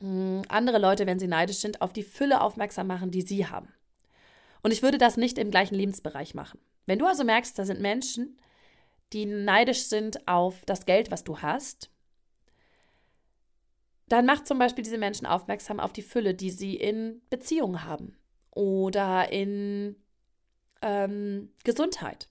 mh, 0.00 0.42
andere 0.48 0.78
Leute, 0.78 1.06
wenn 1.06 1.18
sie 1.18 1.26
neidisch 1.26 1.58
sind, 1.58 1.82
auf 1.82 1.92
die 1.92 2.02
Fülle 2.02 2.40
aufmerksam 2.40 2.86
machen, 2.86 3.10
die 3.10 3.22
sie 3.22 3.46
haben. 3.46 3.72
Und 4.62 4.70
ich 4.72 4.82
würde 4.82 4.98
das 4.98 5.16
nicht 5.16 5.38
im 5.38 5.50
gleichen 5.50 5.74
Lebensbereich 5.74 6.34
machen. 6.34 6.60
Wenn 6.86 6.98
du 6.98 7.06
also 7.06 7.24
merkst, 7.24 7.58
da 7.58 7.64
sind 7.64 7.80
Menschen, 7.80 8.36
die 9.12 9.26
neidisch 9.26 9.84
sind 9.84 10.28
auf 10.28 10.64
das 10.66 10.86
Geld, 10.86 11.10
was 11.10 11.24
du 11.24 11.38
hast, 11.38 11.90
dann 14.08 14.26
mach 14.26 14.44
zum 14.44 14.58
Beispiel 14.58 14.84
diese 14.84 14.98
Menschen 14.98 15.26
aufmerksam 15.26 15.80
auf 15.80 15.92
die 15.92 16.02
Fülle, 16.02 16.34
die 16.34 16.50
sie 16.50 16.76
in 16.76 17.22
Beziehungen 17.30 17.84
haben 17.84 18.18
oder 18.50 19.32
in 19.32 19.96
ähm, 20.82 21.50
Gesundheit. 21.64 22.28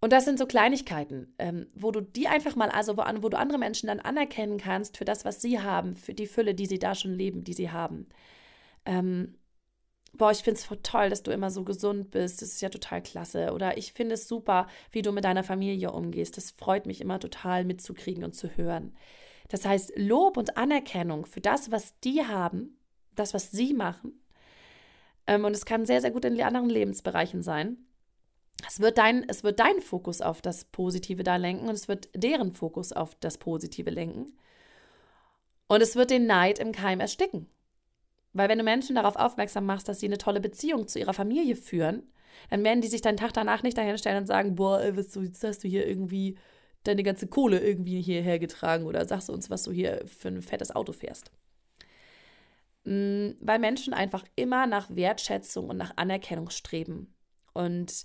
Und 0.00 0.12
das 0.12 0.26
sind 0.26 0.38
so 0.38 0.46
Kleinigkeiten, 0.46 1.34
ähm, 1.38 1.66
wo 1.74 1.90
du 1.90 2.02
die 2.02 2.28
einfach 2.28 2.56
mal, 2.56 2.68
also 2.68 2.98
wo, 2.98 3.02
wo 3.22 3.28
du 3.30 3.38
andere 3.38 3.58
Menschen 3.58 3.86
dann 3.86 4.00
anerkennen 4.00 4.58
kannst 4.58 4.98
für 4.98 5.06
das, 5.06 5.24
was 5.24 5.40
sie 5.40 5.60
haben, 5.60 5.96
für 5.96 6.12
die 6.12 6.26
Fülle, 6.26 6.54
die 6.54 6.66
sie 6.66 6.78
da 6.78 6.94
schon 6.94 7.14
leben, 7.14 7.42
die 7.42 7.54
sie 7.54 7.70
haben. 7.70 8.06
Ähm, 8.84 9.38
boah, 10.12 10.30
ich 10.30 10.42
finde 10.42 10.60
es 10.60 10.68
toll, 10.82 11.08
dass 11.08 11.22
du 11.22 11.30
immer 11.30 11.50
so 11.50 11.64
gesund 11.64 12.10
bist. 12.10 12.42
Das 12.42 12.50
ist 12.50 12.60
ja 12.60 12.68
total 12.68 13.02
klasse. 13.02 13.52
Oder 13.52 13.78
ich 13.78 13.94
finde 13.94 14.16
es 14.16 14.28
super, 14.28 14.66
wie 14.90 15.00
du 15.00 15.10
mit 15.10 15.24
deiner 15.24 15.42
Familie 15.42 15.90
umgehst. 15.92 16.36
Das 16.36 16.50
freut 16.50 16.84
mich 16.84 17.00
immer 17.00 17.18
total 17.18 17.64
mitzukriegen 17.64 18.24
und 18.24 18.34
zu 18.34 18.56
hören. 18.56 18.94
Das 19.48 19.64
heißt, 19.64 19.92
Lob 19.96 20.36
und 20.36 20.56
Anerkennung 20.56 21.26
für 21.26 21.40
das, 21.40 21.70
was 21.70 21.98
die 22.00 22.26
haben, 22.26 22.78
das, 23.14 23.34
was 23.34 23.50
sie 23.50 23.72
machen, 23.72 24.20
ähm, 25.26 25.44
und 25.44 25.54
es 25.54 25.64
kann 25.64 25.86
sehr, 25.86 26.00
sehr 26.00 26.10
gut 26.10 26.24
in 26.24 26.40
anderen 26.40 26.68
Lebensbereichen 26.68 27.42
sein. 27.42 27.78
Es 28.66 28.80
wird, 28.80 28.98
dein, 28.98 29.28
es 29.28 29.44
wird 29.44 29.60
dein 29.60 29.80
Fokus 29.80 30.20
auf 30.20 30.40
das 30.40 30.64
Positive 30.64 31.22
da 31.22 31.36
lenken 31.36 31.68
und 31.68 31.74
es 31.74 31.88
wird 31.88 32.08
deren 32.14 32.52
Fokus 32.52 32.92
auf 32.92 33.14
das 33.16 33.38
Positive 33.38 33.90
lenken. 33.90 34.32
Und 35.68 35.82
es 35.82 35.96
wird 35.96 36.10
den 36.10 36.26
Neid 36.26 36.58
im 36.58 36.72
Keim 36.72 37.00
ersticken. 37.00 37.46
Weil 38.32 38.48
wenn 38.48 38.58
du 38.58 38.64
Menschen 38.64 38.96
darauf 38.96 39.16
aufmerksam 39.16 39.66
machst, 39.66 39.88
dass 39.88 40.00
sie 40.00 40.06
eine 40.06 40.18
tolle 40.18 40.40
Beziehung 40.40 40.88
zu 40.88 40.98
ihrer 40.98 41.14
Familie 41.14 41.56
führen, 41.56 42.02
dann 42.50 42.64
werden 42.64 42.80
die 42.80 42.88
sich 42.88 43.00
deinen 43.00 43.16
Tag 43.16 43.32
danach 43.32 43.62
nicht 43.62 43.78
dahinstellen 43.78 44.18
und 44.18 44.26
sagen, 44.26 44.56
boah, 44.56 44.96
was 44.96 45.10
du, 45.10 45.22
jetzt 45.22 45.44
hast 45.44 45.62
du 45.62 45.68
hier 45.68 45.86
irgendwie 45.86 46.36
deine 46.82 47.02
ganze 47.02 47.26
Kohle 47.26 47.60
irgendwie 47.60 48.02
hierher 48.02 48.38
getragen 48.38 48.86
oder 48.86 49.06
sagst 49.06 49.28
du 49.28 49.32
uns, 49.32 49.50
was 49.50 49.62
du 49.62 49.72
hier 49.72 50.02
für 50.06 50.28
ein 50.28 50.42
fettes 50.42 50.74
Auto 50.74 50.92
fährst. 50.92 51.30
Mm, 52.84 53.30
weil 53.40 53.58
Menschen 53.58 53.94
einfach 53.94 54.24
immer 54.36 54.66
nach 54.66 54.94
Wertschätzung 54.94 55.70
und 55.70 55.78
nach 55.78 55.96
Anerkennung 55.96 56.50
streben. 56.50 57.14
Und 57.54 58.04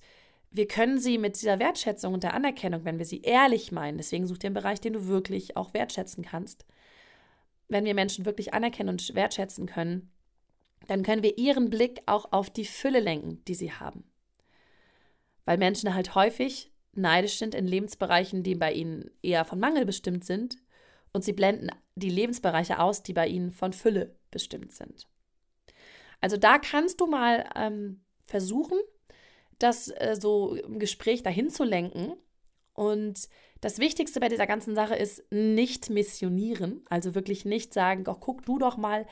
wir 0.51 0.67
können 0.67 0.99
sie 0.99 1.17
mit 1.17 1.35
dieser 1.35 1.59
Wertschätzung 1.59 2.13
und 2.13 2.23
der 2.23 2.33
Anerkennung, 2.33 2.85
wenn 2.85 2.97
wir 2.97 3.05
sie 3.05 3.21
ehrlich 3.21 3.71
meinen, 3.71 3.97
deswegen 3.97 4.25
such 4.25 4.37
dir 4.37 4.47
einen 4.47 4.55
Bereich, 4.55 4.79
den 4.79 4.93
du 4.93 5.07
wirklich 5.07 5.57
auch 5.57 5.73
wertschätzen 5.73 6.23
kannst, 6.23 6.65
wenn 7.67 7.85
wir 7.85 7.93
Menschen 7.93 8.25
wirklich 8.25 8.53
anerkennen 8.53 8.89
und 8.89 9.13
wertschätzen 9.13 9.67
können, 9.67 10.11
dann 10.87 11.03
können 11.03 11.23
wir 11.23 11.37
ihren 11.37 11.69
Blick 11.69 12.01
auch 12.05 12.31
auf 12.31 12.49
die 12.49 12.65
Fülle 12.65 12.99
lenken, 12.99 13.43
die 13.45 13.53
sie 13.53 13.73
haben. 13.73 14.05
Weil 15.45 15.57
Menschen 15.57 15.93
halt 15.93 16.15
häufig 16.15 16.71
neidisch 16.93 17.37
sind 17.37 17.53
in 17.53 17.67
Lebensbereichen, 17.67 18.43
die 18.43 18.55
bei 18.55 18.73
ihnen 18.73 19.11
eher 19.21 19.45
von 19.45 19.59
Mangel 19.59 19.85
bestimmt 19.85 20.25
sind 20.25 20.57
und 21.13 21.23
sie 21.23 21.33
blenden 21.33 21.69
die 21.95 22.09
Lebensbereiche 22.09 22.79
aus, 22.79 23.03
die 23.03 23.13
bei 23.13 23.27
ihnen 23.27 23.51
von 23.51 23.73
Fülle 23.73 24.15
bestimmt 24.31 24.73
sind. 24.73 25.07
Also 26.21 26.37
da 26.37 26.59
kannst 26.59 26.99
du 27.01 27.07
mal 27.07 27.49
ähm, 27.55 28.01
versuchen, 28.23 28.77
das 29.57 29.89
äh, 29.89 30.15
so 30.19 30.55
im 30.55 30.79
Gespräch 30.79 31.23
dahin 31.23 31.49
zu 31.49 31.63
lenken 31.63 32.13
Und 32.73 33.27
das 33.59 33.79
Wichtigste 33.79 34.21
bei 34.21 34.29
dieser 34.29 34.47
ganzen 34.47 34.73
Sache 34.73 34.95
ist 34.95 35.29
nicht 35.31 35.89
missionieren, 35.89 36.85
also 36.89 37.13
wirklich 37.13 37.43
nicht 37.43 37.73
sagen, 37.73 38.05
oh, 38.07 38.15
guck 38.17 38.45
du 38.45 38.57
doch 38.57 38.77
mal, 38.77 39.05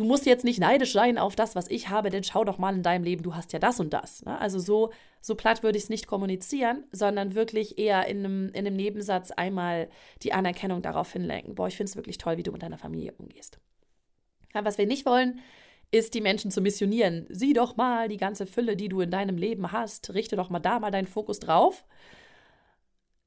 du 0.00 0.06
musst 0.06 0.24
jetzt 0.24 0.44
nicht 0.44 0.58
neidisch 0.60 0.94
sein 0.94 1.18
auf 1.18 1.36
das, 1.36 1.54
was 1.54 1.68
ich 1.68 1.90
habe, 1.90 2.08
denn 2.08 2.24
schau 2.24 2.42
doch 2.42 2.56
mal 2.56 2.74
in 2.74 2.82
deinem 2.82 3.04
Leben, 3.04 3.22
du 3.22 3.34
hast 3.34 3.52
ja 3.52 3.58
das 3.58 3.80
und 3.80 3.92
das. 3.92 4.24
Ne? 4.24 4.40
Also 4.40 4.58
so, 4.58 4.92
so 5.20 5.34
platt 5.34 5.62
würde 5.62 5.76
ich 5.76 5.84
es 5.84 5.90
nicht 5.90 6.06
kommunizieren, 6.06 6.84
sondern 6.90 7.34
wirklich 7.34 7.78
eher 7.78 8.06
in 8.06 8.20
einem, 8.20 8.48
in 8.48 8.66
einem 8.66 8.76
Nebensatz 8.76 9.30
einmal 9.30 9.90
die 10.22 10.32
Anerkennung 10.32 10.80
darauf 10.80 11.12
hinlenken. 11.12 11.54
Boah, 11.54 11.68
ich 11.68 11.76
finde 11.76 11.90
es 11.90 11.96
wirklich 11.96 12.16
toll, 12.16 12.38
wie 12.38 12.42
du 12.42 12.50
mit 12.50 12.62
deiner 12.62 12.78
Familie 12.78 13.12
umgehst. 13.18 13.58
Ja, 14.54 14.64
was 14.64 14.78
wir 14.78 14.86
nicht 14.86 15.04
wollen, 15.04 15.40
ist, 15.90 16.14
die 16.14 16.22
Menschen 16.22 16.50
zu 16.50 16.62
missionieren. 16.62 17.26
Sieh 17.28 17.52
doch 17.52 17.76
mal 17.76 18.08
die 18.08 18.16
ganze 18.16 18.46
Fülle, 18.46 18.76
die 18.76 18.88
du 18.88 19.02
in 19.02 19.10
deinem 19.10 19.36
Leben 19.36 19.70
hast. 19.70 20.14
Richte 20.14 20.34
doch 20.34 20.48
mal 20.48 20.60
da 20.60 20.80
mal 20.80 20.90
deinen 20.90 21.08
Fokus 21.08 21.40
drauf. 21.40 21.84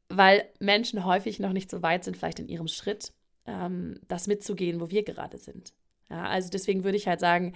Weil 0.10 0.50
Menschen 0.60 1.06
häufig 1.06 1.40
noch 1.40 1.54
nicht 1.54 1.70
so 1.70 1.84
weit 1.84 2.04
sind, 2.04 2.18
vielleicht 2.18 2.40
in 2.40 2.50
ihrem 2.50 2.68
Schritt, 2.68 3.14
ähm, 3.46 4.00
das 4.08 4.26
mitzugehen, 4.26 4.82
wo 4.82 4.90
wir 4.90 5.04
gerade 5.04 5.38
sind. 5.38 5.72
Ja, 6.10 6.26
also 6.26 6.50
deswegen 6.50 6.84
würde 6.84 6.98
ich 6.98 7.08
halt 7.08 7.20
sagen, 7.20 7.54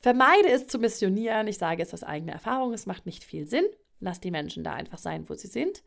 vermeide 0.00 0.50
es 0.50 0.66
zu 0.66 0.78
missionieren. 0.78 1.46
Ich 1.48 1.58
sage 1.58 1.82
es 1.82 1.94
aus 1.94 2.02
eigener 2.02 2.32
Erfahrung, 2.32 2.72
es 2.72 2.86
macht 2.86 3.06
nicht 3.06 3.24
viel 3.24 3.46
Sinn. 3.46 3.64
Lass 4.00 4.20
die 4.20 4.30
Menschen 4.30 4.64
da 4.64 4.72
einfach 4.72 4.98
sein, 4.98 5.28
wo 5.28 5.34
sie 5.34 5.48
sind. 5.48 5.82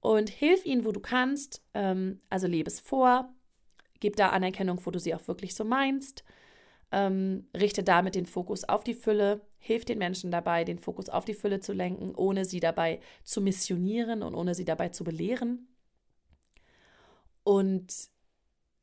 Und 0.00 0.30
hilf 0.30 0.64
ihnen, 0.64 0.84
wo 0.84 0.92
du 0.92 1.00
kannst. 1.00 1.62
Ähm, 1.74 2.20
also 2.28 2.46
lebe 2.46 2.68
es 2.68 2.80
vor. 2.80 3.32
Gib 4.00 4.16
da 4.16 4.30
Anerkennung, 4.30 4.80
wo 4.84 4.90
du 4.90 4.98
sie 4.98 5.14
auch 5.14 5.26
wirklich 5.28 5.54
so 5.54 5.64
meinst. 5.64 6.24
Ähm, 6.90 7.46
richte 7.56 7.82
damit 7.82 8.14
den 8.14 8.26
Fokus 8.26 8.64
auf 8.64 8.84
die 8.84 8.94
Fülle. 8.94 9.40
Hilf 9.58 9.84
den 9.84 9.98
Menschen 9.98 10.30
dabei, 10.30 10.64
den 10.64 10.78
Fokus 10.78 11.08
auf 11.08 11.24
die 11.24 11.34
Fülle 11.34 11.60
zu 11.60 11.72
lenken, 11.72 12.14
ohne 12.14 12.44
sie 12.44 12.58
dabei 12.58 13.00
zu 13.22 13.40
missionieren 13.40 14.22
und 14.22 14.34
ohne 14.34 14.54
sie 14.54 14.64
dabei 14.64 14.88
zu 14.88 15.04
belehren. 15.04 15.68
Und 17.44 18.11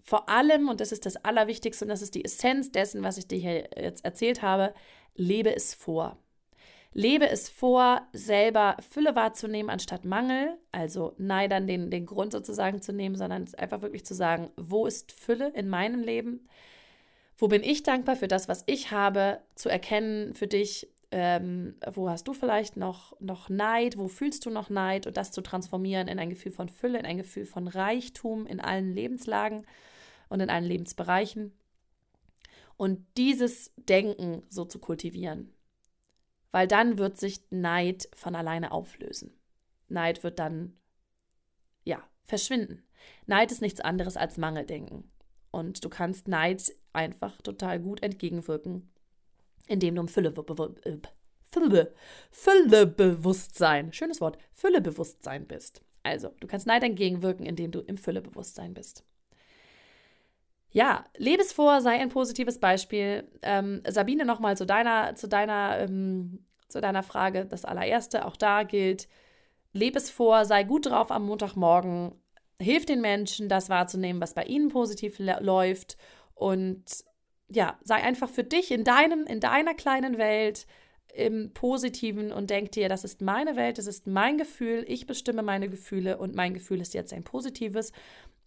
vor 0.04 0.30
allem, 0.30 0.70
und 0.70 0.82
das 0.82 0.92
ist 0.92 1.06
das 1.06 1.24
Allerwichtigste 1.24 1.86
und 1.86 1.90
das 1.90 2.02
ist 2.02 2.16
die 2.16 2.26
Essenz 2.26 2.72
dessen, 2.72 3.04
was 3.04 3.18
ich 3.18 3.28
dir 3.28 3.40
hier 3.40 3.70
jetzt 3.76 4.04
erzählt 4.04 4.42
habe, 4.42 4.74
lebe 5.16 5.56
es 5.56 5.74
vor. 5.74 6.18
Lebe 6.94 7.30
es 7.30 7.50
vor, 7.50 8.02
selber 8.14 8.76
Fülle 8.90 9.16
wahrzunehmen 9.16 9.70
anstatt 9.70 10.06
Mangel, 10.06 10.58
also 10.72 11.14
neidern 11.18 11.68
den, 11.68 11.92
den 11.92 12.08
Grund 12.08 12.32
sozusagen 12.32 12.82
zu 12.82 12.94
nehmen, 12.94 13.16
sondern 13.16 13.46
einfach 13.58 13.82
wirklich 13.82 14.06
zu 14.06 14.16
sagen, 14.16 14.50
wo 14.58 14.88
ist 14.88 15.12
Fülle 15.12 15.50
in 15.50 15.70
meinem 15.70 16.02
Leben? 16.02 16.48
Wo 17.38 17.48
bin 17.48 17.62
ich 17.64 17.84
dankbar 17.84 18.16
für 18.16 18.28
das, 18.28 18.48
was 18.48 18.64
ich 18.66 18.92
habe, 18.92 19.40
zu 19.54 19.70
erkennen 19.70 20.34
für 20.34 20.48
dich, 20.48 20.90
ähm, 21.12 21.76
wo 21.94 22.10
hast 22.10 22.28
du 22.28 22.34
vielleicht 22.34 22.76
noch, 22.76 23.16
noch 23.20 23.50
Neid, 23.50 23.98
wo 23.98 24.08
fühlst 24.08 24.46
du 24.46 24.50
noch 24.50 24.70
Neid 24.70 25.06
und 25.06 25.16
das 25.16 25.32
zu 25.32 25.42
transformieren 25.42 26.08
in 26.08 26.20
ein 26.20 26.30
Gefühl 26.30 26.52
von 26.52 26.70
Fülle, 26.70 27.00
in 27.00 27.06
ein 27.06 27.18
Gefühl 27.18 27.46
von 27.46 27.68
Reichtum 27.68 28.48
in 28.48 28.60
allen 28.60 28.94
Lebenslagen 28.94 29.66
und 30.30 30.40
in 30.40 30.50
allen 30.50 30.66
Lebensbereichen. 30.66 31.52
Und 32.78 33.06
dieses 33.18 33.74
Denken 33.76 34.44
so 34.50 34.64
zu 34.64 34.80
kultivieren. 34.80 35.54
Weil 36.52 36.68
dann 36.68 36.98
wird 36.98 37.18
sich 37.18 37.42
Neid 37.50 38.10
von 38.14 38.36
alleine 38.36 38.72
auflösen. 38.72 39.34
Neid 39.90 40.24
wird 40.24 40.40
dann, 40.40 40.78
ja, 41.84 42.02
verschwinden. 42.26 42.84
Neid 43.26 43.52
ist 43.52 43.62
nichts 43.62 43.82
anderes 43.82 44.18
als 44.18 44.38
Mangeldenken. 44.38 45.12
Und 45.52 45.84
du 45.84 45.90
kannst 45.90 46.28
Neid 46.28 46.72
einfach 46.94 47.42
total 47.42 47.80
gut 47.80 48.02
entgegenwirken, 48.02 48.90
indem 49.68 49.96
du 49.96 50.02
im 50.02 50.08
Fülle, 50.08 50.34
äh, 50.86 50.98
Fülle, 51.52 51.94
Füllebewusstsein, 52.32 53.92
schönes 53.94 54.22
Wort, 54.22 54.38
Füllebewusstsein 54.54 55.48
bist. 55.48 55.82
Also, 56.04 56.30
du 56.40 56.48
kannst 56.48 56.68
Neid 56.68 56.84
entgegenwirken, 56.84 57.46
indem 57.46 57.72
du 57.72 57.80
im 57.82 57.98
Füllebewusstsein 57.98 58.74
bist. 58.74 59.04
Ja, 60.72 61.06
lebe 61.18 61.42
es 61.42 61.52
vor, 61.52 61.82
sei 61.82 62.00
ein 62.00 62.10
positives 62.10 62.60
Beispiel. 62.60 63.28
Ähm, 63.42 63.82
Sabine, 63.88 64.26
nochmal 64.26 64.56
zu 64.56 64.66
deiner, 64.66 65.16
zu, 65.16 65.28
deiner, 65.28 65.80
ähm, 65.80 66.46
zu 66.68 66.80
deiner 66.80 67.04
Frage. 67.04 67.46
Das 67.46 67.66
allererste, 67.66 68.26
auch 68.26 68.36
da 68.36 68.64
gilt, 68.64 69.08
lebe 69.74 69.98
es 69.98 70.10
vor, 70.10 70.46
sei 70.46 70.64
gut 70.64 70.86
drauf 70.86 71.12
am 71.12 71.26
Montagmorgen, 71.26 72.14
hilf 72.62 72.86
den 72.86 73.02
Menschen, 73.02 73.50
das 73.50 73.70
wahrzunehmen, 73.70 74.22
was 74.22 74.34
bei 74.34 74.44
ihnen 74.44 74.70
positiv 74.70 75.18
läuft 75.20 75.98
und 76.36 76.84
ja, 77.48 77.80
sei 77.84 77.96
einfach 77.96 78.30
für 78.30 78.44
dich 78.44 78.72
in 78.72 78.84
deinem, 78.84 79.26
in 79.26 79.40
deiner 79.40 79.74
kleinen 79.74 80.18
Welt 80.18 80.68
im 81.14 81.52
Positiven 81.54 82.32
und 82.32 82.52
denk 82.52 82.72
dir, 82.74 82.88
das 82.88 83.04
ist 83.04 83.22
meine 83.22 83.56
Welt, 83.56 83.80
das 83.80 83.88
ist 83.88 84.06
mein 84.06 84.38
Gefühl, 84.38 84.86
ich 84.88 85.08
bestimme 85.08 85.42
meine 85.42 85.68
Gefühle 85.68 86.18
und 86.18 86.36
mein 86.36 86.54
Gefühl 86.54 86.82
ist 86.82 86.94
jetzt 86.94 87.14
ein 87.14 87.24
positives 87.24 87.92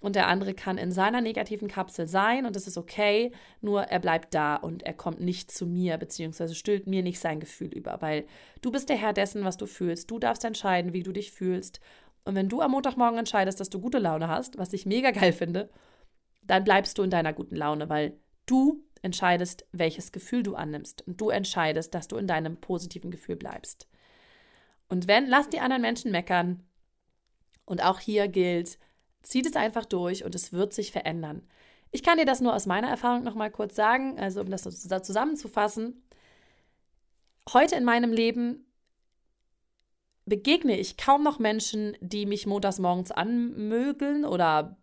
und 0.02 0.16
der 0.16 0.26
andere 0.26 0.52
kann 0.52 0.78
in 0.78 0.90
seiner 0.90 1.20
negativen 1.20 1.68
Kapsel 1.68 2.08
sein 2.08 2.44
und 2.44 2.56
das 2.56 2.66
ist 2.66 2.76
okay, 2.76 3.32
nur 3.60 3.84
er 3.84 4.00
bleibt 4.00 4.34
da 4.34 4.56
und 4.56 4.82
er 4.82 4.94
kommt 4.94 5.20
nicht 5.20 5.50
zu 5.50 5.64
mir, 5.64 5.96
beziehungsweise 5.96 6.54
stülpt 6.54 6.88
mir 6.88 7.02
nicht 7.02 7.20
sein 7.20 7.40
Gefühl 7.40 7.68
über, 7.68 8.02
weil 8.02 8.26
du 8.60 8.72
bist 8.72 8.88
der 8.88 8.96
Herr 8.96 9.12
dessen, 9.12 9.44
was 9.44 9.56
du 9.56 9.66
fühlst. 9.66 10.10
Du 10.10 10.18
darfst 10.18 10.44
entscheiden, 10.44 10.92
wie 10.92 11.04
du 11.04 11.12
dich 11.12 11.30
fühlst. 11.30 11.80
Und 12.24 12.34
wenn 12.34 12.48
du 12.48 12.60
am 12.60 12.72
Montagmorgen 12.72 13.18
entscheidest, 13.18 13.60
dass 13.60 13.70
du 13.70 13.80
gute 13.80 13.98
Laune 13.98 14.28
hast, 14.28 14.58
was 14.58 14.72
ich 14.72 14.86
mega 14.86 15.12
geil 15.12 15.32
finde, 15.32 15.70
dann 16.42 16.64
bleibst 16.64 16.98
du 16.98 17.02
in 17.02 17.10
deiner 17.10 17.32
guten 17.32 17.56
Laune, 17.56 17.88
weil 17.88 18.18
du 18.46 18.84
entscheidest, 19.02 19.66
welches 19.72 20.10
Gefühl 20.12 20.42
du 20.42 20.56
annimmst 20.56 21.06
und 21.06 21.20
du 21.20 21.30
entscheidest, 21.30 21.94
dass 21.94 22.08
du 22.08 22.16
in 22.16 22.26
deinem 22.26 22.56
positiven 22.56 23.10
Gefühl 23.10 23.36
bleibst. 23.36 23.88
Und 24.88 25.06
wenn, 25.06 25.28
lass 25.28 25.48
die 25.48 25.60
anderen 25.60 25.82
Menschen 25.82 26.10
meckern. 26.10 26.62
Und 27.64 27.82
auch 27.84 28.00
hier 28.00 28.26
gilt, 28.26 28.78
Zieht 29.22 29.46
es 29.46 29.56
einfach 29.56 29.84
durch 29.84 30.24
und 30.24 30.34
es 30.34 30.52
wird 30.52 30.72
sich 30.72 30.92
verändern. 30.92 31.42
Ich 31.90 32.02
kann 32.02 32.18
dir 32.18 32.24
das 32.24 32.40
nur 32.40 32.54
aus 32.54 32.66
meiner 32.66 32.88
Erfahrung 32.88 33.22
noch 33.22 33.34
mal 33.34 33.50
kurz 33.50 33.76
sagen, 33.76 34.18
also 34.18 34.40
um 34.40 34.50
das 34.50 34.62
zusammenzufassen. 34.62 36.02
Heute 37.52 37.76
in 37.76 37.84
meinem 37.84 38.12
Leben 38.12 38.66
begegne 40.24 40.78
ich 40.78 40.96
kaum 40.96 41.22
noch 41.22 41.38
Menschen, 41.38 41.96
die 42.00 42.26
mich 42.26 42.46
montags 42.46 42.78
morgens 42.78 43.10
anmögeln 43.10 44.24
oder 44.24 44.78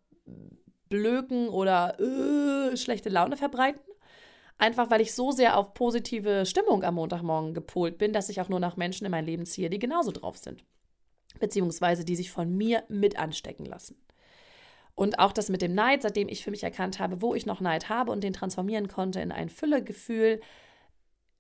blöken 0.90 1.50
oder 1.50 2.00
äh, 2.00 2.76
schlechte 2.78 3.10
Laune 3.10 3.38
verbreiten. 3.38 3.82
Einfach 4.58 4.92
weil 4.92 5.02
ich 5.02 5.14
so 5.14 5.32
sehr 5.32 5.58
auf 5.58 5.74
positive 5.74 6.46
Stimmung 6.46 6.84
am 6.84 6.96
Montagmorgen 6.96 7.54
gepolt 7.54 7.98
bin, 7.98 8.12
dass 8.12 8.28
ich 8.28 8.42
auch 8.42 8.50
nur 8.50 8.60
nach 8.60 8.76
Menschen 8.76 9.06
in 9.06 9.12
mein 9.12 9.26
Leben 9.26 9.46
ziehe, 9.46 9.70
die 9.70 9.80
genauso 9.80 10.12
drauf 10.12 10.38
sind. 10.38 10.66
Beziehungsweise 11.40 12.04
die 12.04 12.18
sich 12.18 12.30
von 12.30 12.56
mir 12.56 12.84
mit 12.90 13.18
anstecken 13.18 13.66
lassen. 13.66 13.96
Und 15.00 15.18
auch 15.18 15.32
das 15.32 15.48
mit 15.48 15.62
dem 15.62 15.74
Neid, 15.74 16.02
seitdem 16.02 16.28
ich 16.28 16.44
für 16.44 16.52
mich 16.52 16.62
erkannt 16.62 17.00
habe, 17.00 17.22
wo 17.22 17.34
ich 17.34 17.46
noch 17.46 17.62
Neid 17.62 17.88
habe 17.88 18.12
und 18.12 18.22
den 18.22 18.34
transformieren 18.34 18.90
konnte 18.90 19.22
in 19.22 19.32
ein 19.32 19.48
Füllegefühl, 19.48 20.42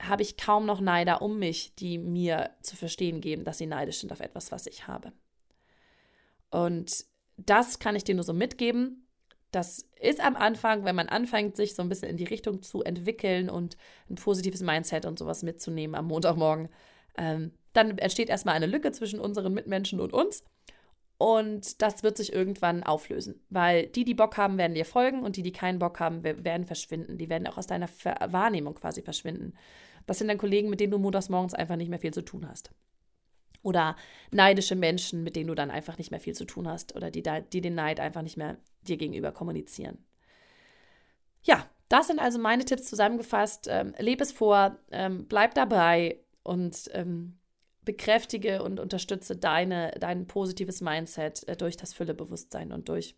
habe 0.01 0.21
ich 0.21 0.37
kaum 0.37 0.65
noch 0.65 0.79
Neider 0.79 1.21
um 1.21 1.39
mich, 1.39 1.75
die 1.75 1.97
mir 1.97 2.51
zu 2.61 2.77
verstehen 2.77 3.19
geben, 3.19 3.43
dass 3.43 3.57
sie 3.57 3.65
neidisch 3.65 3.99
sind 3.99 4.13
auf 4.13 4.21
etwas, 4.21 4.53
was 4.53 4.65
ich 4.65 4.87
habe. 4.87 5.11
Und 6.49 7.03
das 7.35 7.79
kann 7.79 7.97
ich 7.97 8.05
dir 8.05 8.15
nur 8.15 8.23
so 8.23 8.31
mitgeben. 8.31 9.05
Das 9.51 9.89
ist 9.99 10.21
am 10.21 10.37
Anfang, 10.37 10.85
wenn 10.85 10.95
man 10.95 11.09
anfängt, 11.09 11.57
sich 11.57 11.75
so 11.75 11.81
ein 11.81 11.89
bisschen 11.89 12.07
in 12.07 12.15
die 12.15 12.23
Richtung 12.23 12.61
zu 12.61 12.81
entwickeln 12.83 13.49
und 13.49 13.75
ein 14.09 14.15
positives 14.15 14.61
Mindset 14.61 15.05
und 15.05 15.19
sowas 15.19 15.43
mitzunehmen 15.43 15.95
am 15.95 16.05
Montagmorgen, 16.05 16.69
ähm, 17.17 17.51
dann 17.73 17.97
entsteht 17.97 18.29
erstmal 18.29 18.55
eine 18.55 18.67
Lücke 18.67 18.93
zwischen 18.93 19.19
unseren 19.19 19.53
Mitmenschen 19.53 19.99
und 19.99 20.13
uns. 20.13 20.45
Und 21.19 21.81
das 21.81 22.01
wird 22.01 22.15
sich 22.15 22.31
irgendwann 22.31 22.81
auflösen, 22.81 23.41
weil 23.49 23.87
die, 23.87 24.05
die 24.05 24.13
Bock 24.13 24.37
haben, 24.37 24.57
werden 24.57 24.73
dir 24.73 24.85
folgen 24.85 25.21
und 25.21 25.35
die, 25.35 25.43
die 25.43 25.51
keinen 25.51 25.77
Bock 25.77 25.99
haben, 25.99 26.23
werden 26.23 26.65
verschwinden. 26.65 27.17
Die 27.17 27.27
werden 27.27 27.45
auch 27.45 27.57
aus 27.57 27.67
deiner 27.67 27.89
Wahrnehmung 27.89 28.75
quasi 28.75 29.01
verschwinden. 29.01 29.53
Das 30.07 30.17
sind 30.17 30.29
dann 30.29 30.37
Kollegen, 30.37 30.69
mit 30.69 30.79
denen 30.79 30.91
du 30.91 30.97
montags 30.97 31.27
morgens 31.27 31.53
einfach 31.53 31.75
nicht 31.75 31.89
mehr 31.89 31.99
viel 31.99 32.13
zu 32.13 32.21
tun 32.21 32.47
hast. 32.47 32.71
Oder 33.63 33.97
neidische 34.31 34.77
Menschen, 34.77 35.21
mit 35.25 35.35
denen 35.35 35.49
du 35.49 35.55
dann 35.55 35.71
einfach 35.71 35.97
nicht 35.97 36.09
mehr 36.09 36.21
viel 36.21 36.35
zu 36.35 36.45
tun 36.45 36.69
hast 36.69 36.95
oder 36.95 37.11
die, 37.11 37.23
die 37.51 37.59
den 37.59 37.75
Neid 37.75 37.99
einfach 37.99 38.21
nicht 38.21 38.37
mehr 38.37 38.55
dir 38.83 38.95
gegenüber 38.95 39.33
kommunizieren. 39.33 39.97
Ja, 41.41 41.69
das 41.89 42.07
sind 42.07 42.19
also 42.19 42.39
meine 42.39 42.63
Tipps 42.63 42.85
zusammengefasst. 42.85 43.67
Ähm, 43.69 43.93
lebe 43.99 44.23
es 44.23 44.31
vor, 44.31 44.77
ähm, 44.91 45.27
bleib 45.27 45.53
dabei 45.53 46.21
und 46.43 46.89
ähm, 46.93 47.38
bekräftige 47.89 48.61
und 48.61 48.79
unterstütze 48.79 49.35
deine, 49.35 49.89
dein 49.99 50.27
positives 50.27 50.79
Mindset 50.79 51.47
äh, 51.47 51.57
durch 51.57 51.75
das 51.75 51.91
Füllebewusstsein 51.91 52.71
und 52.71 52.87
durch 52.87 53.15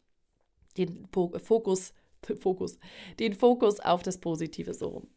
den 0.77 1.09
po 1.11 1.37
Fokus, 1.39 1.93
Fokus, 2.39 2.79
den 3.19 3.33
Fokus 3.33 3.81
auf 3.81 4.01
das 4.01 4.19
Positive 4.19 4.73
so 4.73 4.87
rum. 4.87 5.07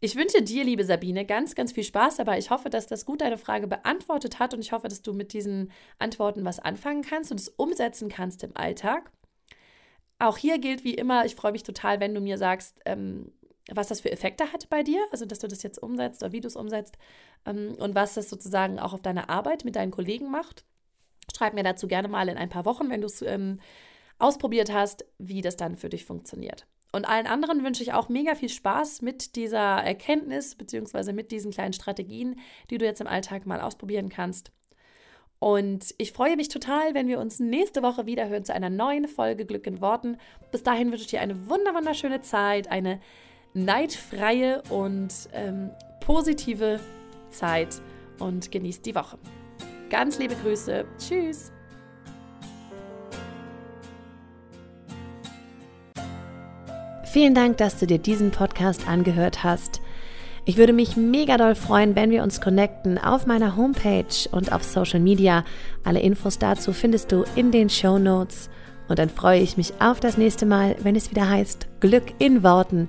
Ich 0.00 0.16
wünsche 0.16 0.42
dir, 0.42 0.64
liebe 0.64 0.84
Sabine, 0.84 1.24
ganz, 1.24 1.54
ganz 1.54 1.72
viel 1.72 1.84
Spaß 1.84 2.16
dabei. 2.16 2.36
Ich 2.36 2.50
hoffe, 2.50 2.68
dass 2.68 2.86
das 2.86 3.06
gut 3.06 3.22
deine 3.22 3.38
Frage 3.38 3.68
beantwortet 3.68 4.38
hat 4.38 4.52
und 4.52 4.60
ich 4.60 4.72
hoffe, 4.72 4.88
dass 4.88 5.00
du 5.00 5.14
mit 5.14 5.32
diesen 5.32 5.72
Antworten 5.98 6.44
was 6.44 6.58
anfangen 6.58 7.00
kannst 7.00 7.30
und 7.30 7.40
es 7.40 7.48
umsetzen 7.48 8.10
kannst 8.10 8.44
im 8.44 8.54
Alltag. 8.54 9.10
Auch 10.18 10.36
hier 10.36 10.58
gilt 10.58 10.84
wie 10.84 10.92
immer, 10.92 11.24
ich 11.24 11.36
freue 11.36 11.52
mich 11.52 11.62
total, 11.62 12.00
wenn 12.00 12.14
du 12.14 12.20
mir 12.20 12.36
sagst, 12.36 12.80
ähm, 12.84 13.32
was 13.70 13.88
das 13.88 14.00
für 14.00 14.10
Effekte 14.10 14.52
hat 14.52 14.68
bei 14.68 14.82
dir, 14.82 15.00
also 15.10 15.24
dass 15.24 15.38
du 15.38 15.48
das 15.48 15.62
jetzt 15.62 15.78
umsetzt 15.78 16.22
oder 16.22 16.32
wie 16.32 16.40
du 16.40 16.48
es 16.48 16.56
umsetzt 16.56 16.98
ähm, 17.46 17.74
und 17.78 17.94
was 17.94 18.14
das 18.14 18.28
sozusagen 18.28 18.78
auch 18.78 18.92
auf 18.92 19.02
deine 19.02 19.28
Arbeit 19.28 19.64
mit 19.64 19.76
deinen 19.76 19.92
Kollegen 19.92 20.30
macht. 20.30 20.64
Schreib 21.36 21.54
mir 21.54 21.62
dazu 21.62 21.86
gerne 21.86 22.08
mal 22.08 22.28
in 22.28 22.36
ein 22.36 22.48
paar 22.48 22.64
Wochen, 22.64 22.90
wenn 22.90 23.00
du 23.00 23.06
es 23.06 23.22
ähm, 23.22 23.60
ausprobiert 24.18 24.72
hast, 24.72 25.04
wie 25.18 25.40
das 25.40 25.56
dann 25.56 25.76
für 25.76 25.88
dich 25.88 26.04
funktioniert. 26.04 26.66
Und 26.92 27.06
allen 27.06 27.26
anderen 27.26 27.64
wünsche 27.64 27.82
ich 27.82 27.94
auch 27.94 28.08
mega 28.10 28.34
viel 28.34 28.50
Spaß 28.50 29.00
mit 29.00 29.34
dieser 29.36 29.58
Erkenntnis 29.58 30.54
beziehungsweise 30.54 31.12
mit 31.12 31.30
diesen 31.30 31.50
kleinen 31.50 31.72
Strategien, 31.72 32.38
die 32.70 32.76
du 32.76 32.84
jetzt 32.84 33.00
im 33.00 33.06
Alltag 33.06 33.46
mal 33.46 33.60
ausprobieren 33.60 34.10
kannst. 34.10 34.52
Und 35.38 35.94
ich 35.98 36.12
freue 36.12 36.36
mich 36.36 36.48
total, 36.48 36.94
wenn 36.94 37.08
wir 37.08 37.18
uns 37.18 37.40
nächste 37.40 37.82
Woche 37.82 38.06
wieder 38.06 38.28
hören 38.28 38.44
zu 38.44 38.54
einer 38.54 38.70
neuen 38.70 39.08
Folge 39.08 39.44
Glück 39.46 39.66
in 39.66 39.80
Worten. 39.80 40.18
Bis 40.52 40.62
dahin 40.62 40.92
wünsche 40.92 41.04
ich 41.04 41.10
dir 41.10 41.20
eine 41.20 41.48
wunderschöne 41.48 42.20
Zeit, 42.20 42.68
eine 42.68 43.00
neidfreie 43.54 44.62
und 44.70 45.12
ähm, 45.32 45.70
positive 46.00 46.80
Zeit 47.30 47.80
und 48.18 48.50
genießt 48.50 48.84
die 48.86 48.94
Woche. 48.94 49.18
Ganz 49.90 50.18
liebe 50.18 50.34
Grüße. 50.36 50.84
Tschüss. 50.98 51.52
Vielen 57.04 57.34
Dank, 57.34 57.58
dass 57.58 57.78
du 57.78 57.86
dir 57.86 57.98
diesen 57.98 58.30
Podcast 58.30 58.88
angehört 58.88 59.44
hast. 59.44 59.82
Ich 60.44 60.56
würde 60.56 60.72
mich 60.72 60.96
mega 60.96 61.36
doll 61.36 61.54
freuen, 61.54 61.94
wenn 61.94 62.10
wir 62.10 62.22
uns 62.22 62.40
connecten 62.40 62.96
auf 62.96 63.26
meiner 63.26 63.54
Homepage 63.54 64.28
und 64.32 64.50
auf 64.50 64.64
Social 64.64 64.98
Media. 64.98 65.44
Alle 65.84 66.00
Infos 66.00 66.38
dazu 66.38 66.72
findest 66.72 67.12
du 67.12 67.24
in 67.36 67.50
den 67.50 67.68
Show 67.68 67.98
Notes. 67.98 68.48
Und 68.88 68.98
dann 68.98 69.10
freue 69.10 69.40
ich 69.40 69.56
mich 69.56 69.74
auf 69.78 70.00
das 70.00 70.16
nächste 70.16 70.46
Mal, 70.46 70.74
wenn 70.82 70.96
es 70.96 71.10
wieder 71.10 71.28
heißt 71.28 71.68
Glück 71.80 72.14
in 72.18 72.42
Worten, 72.42 72.88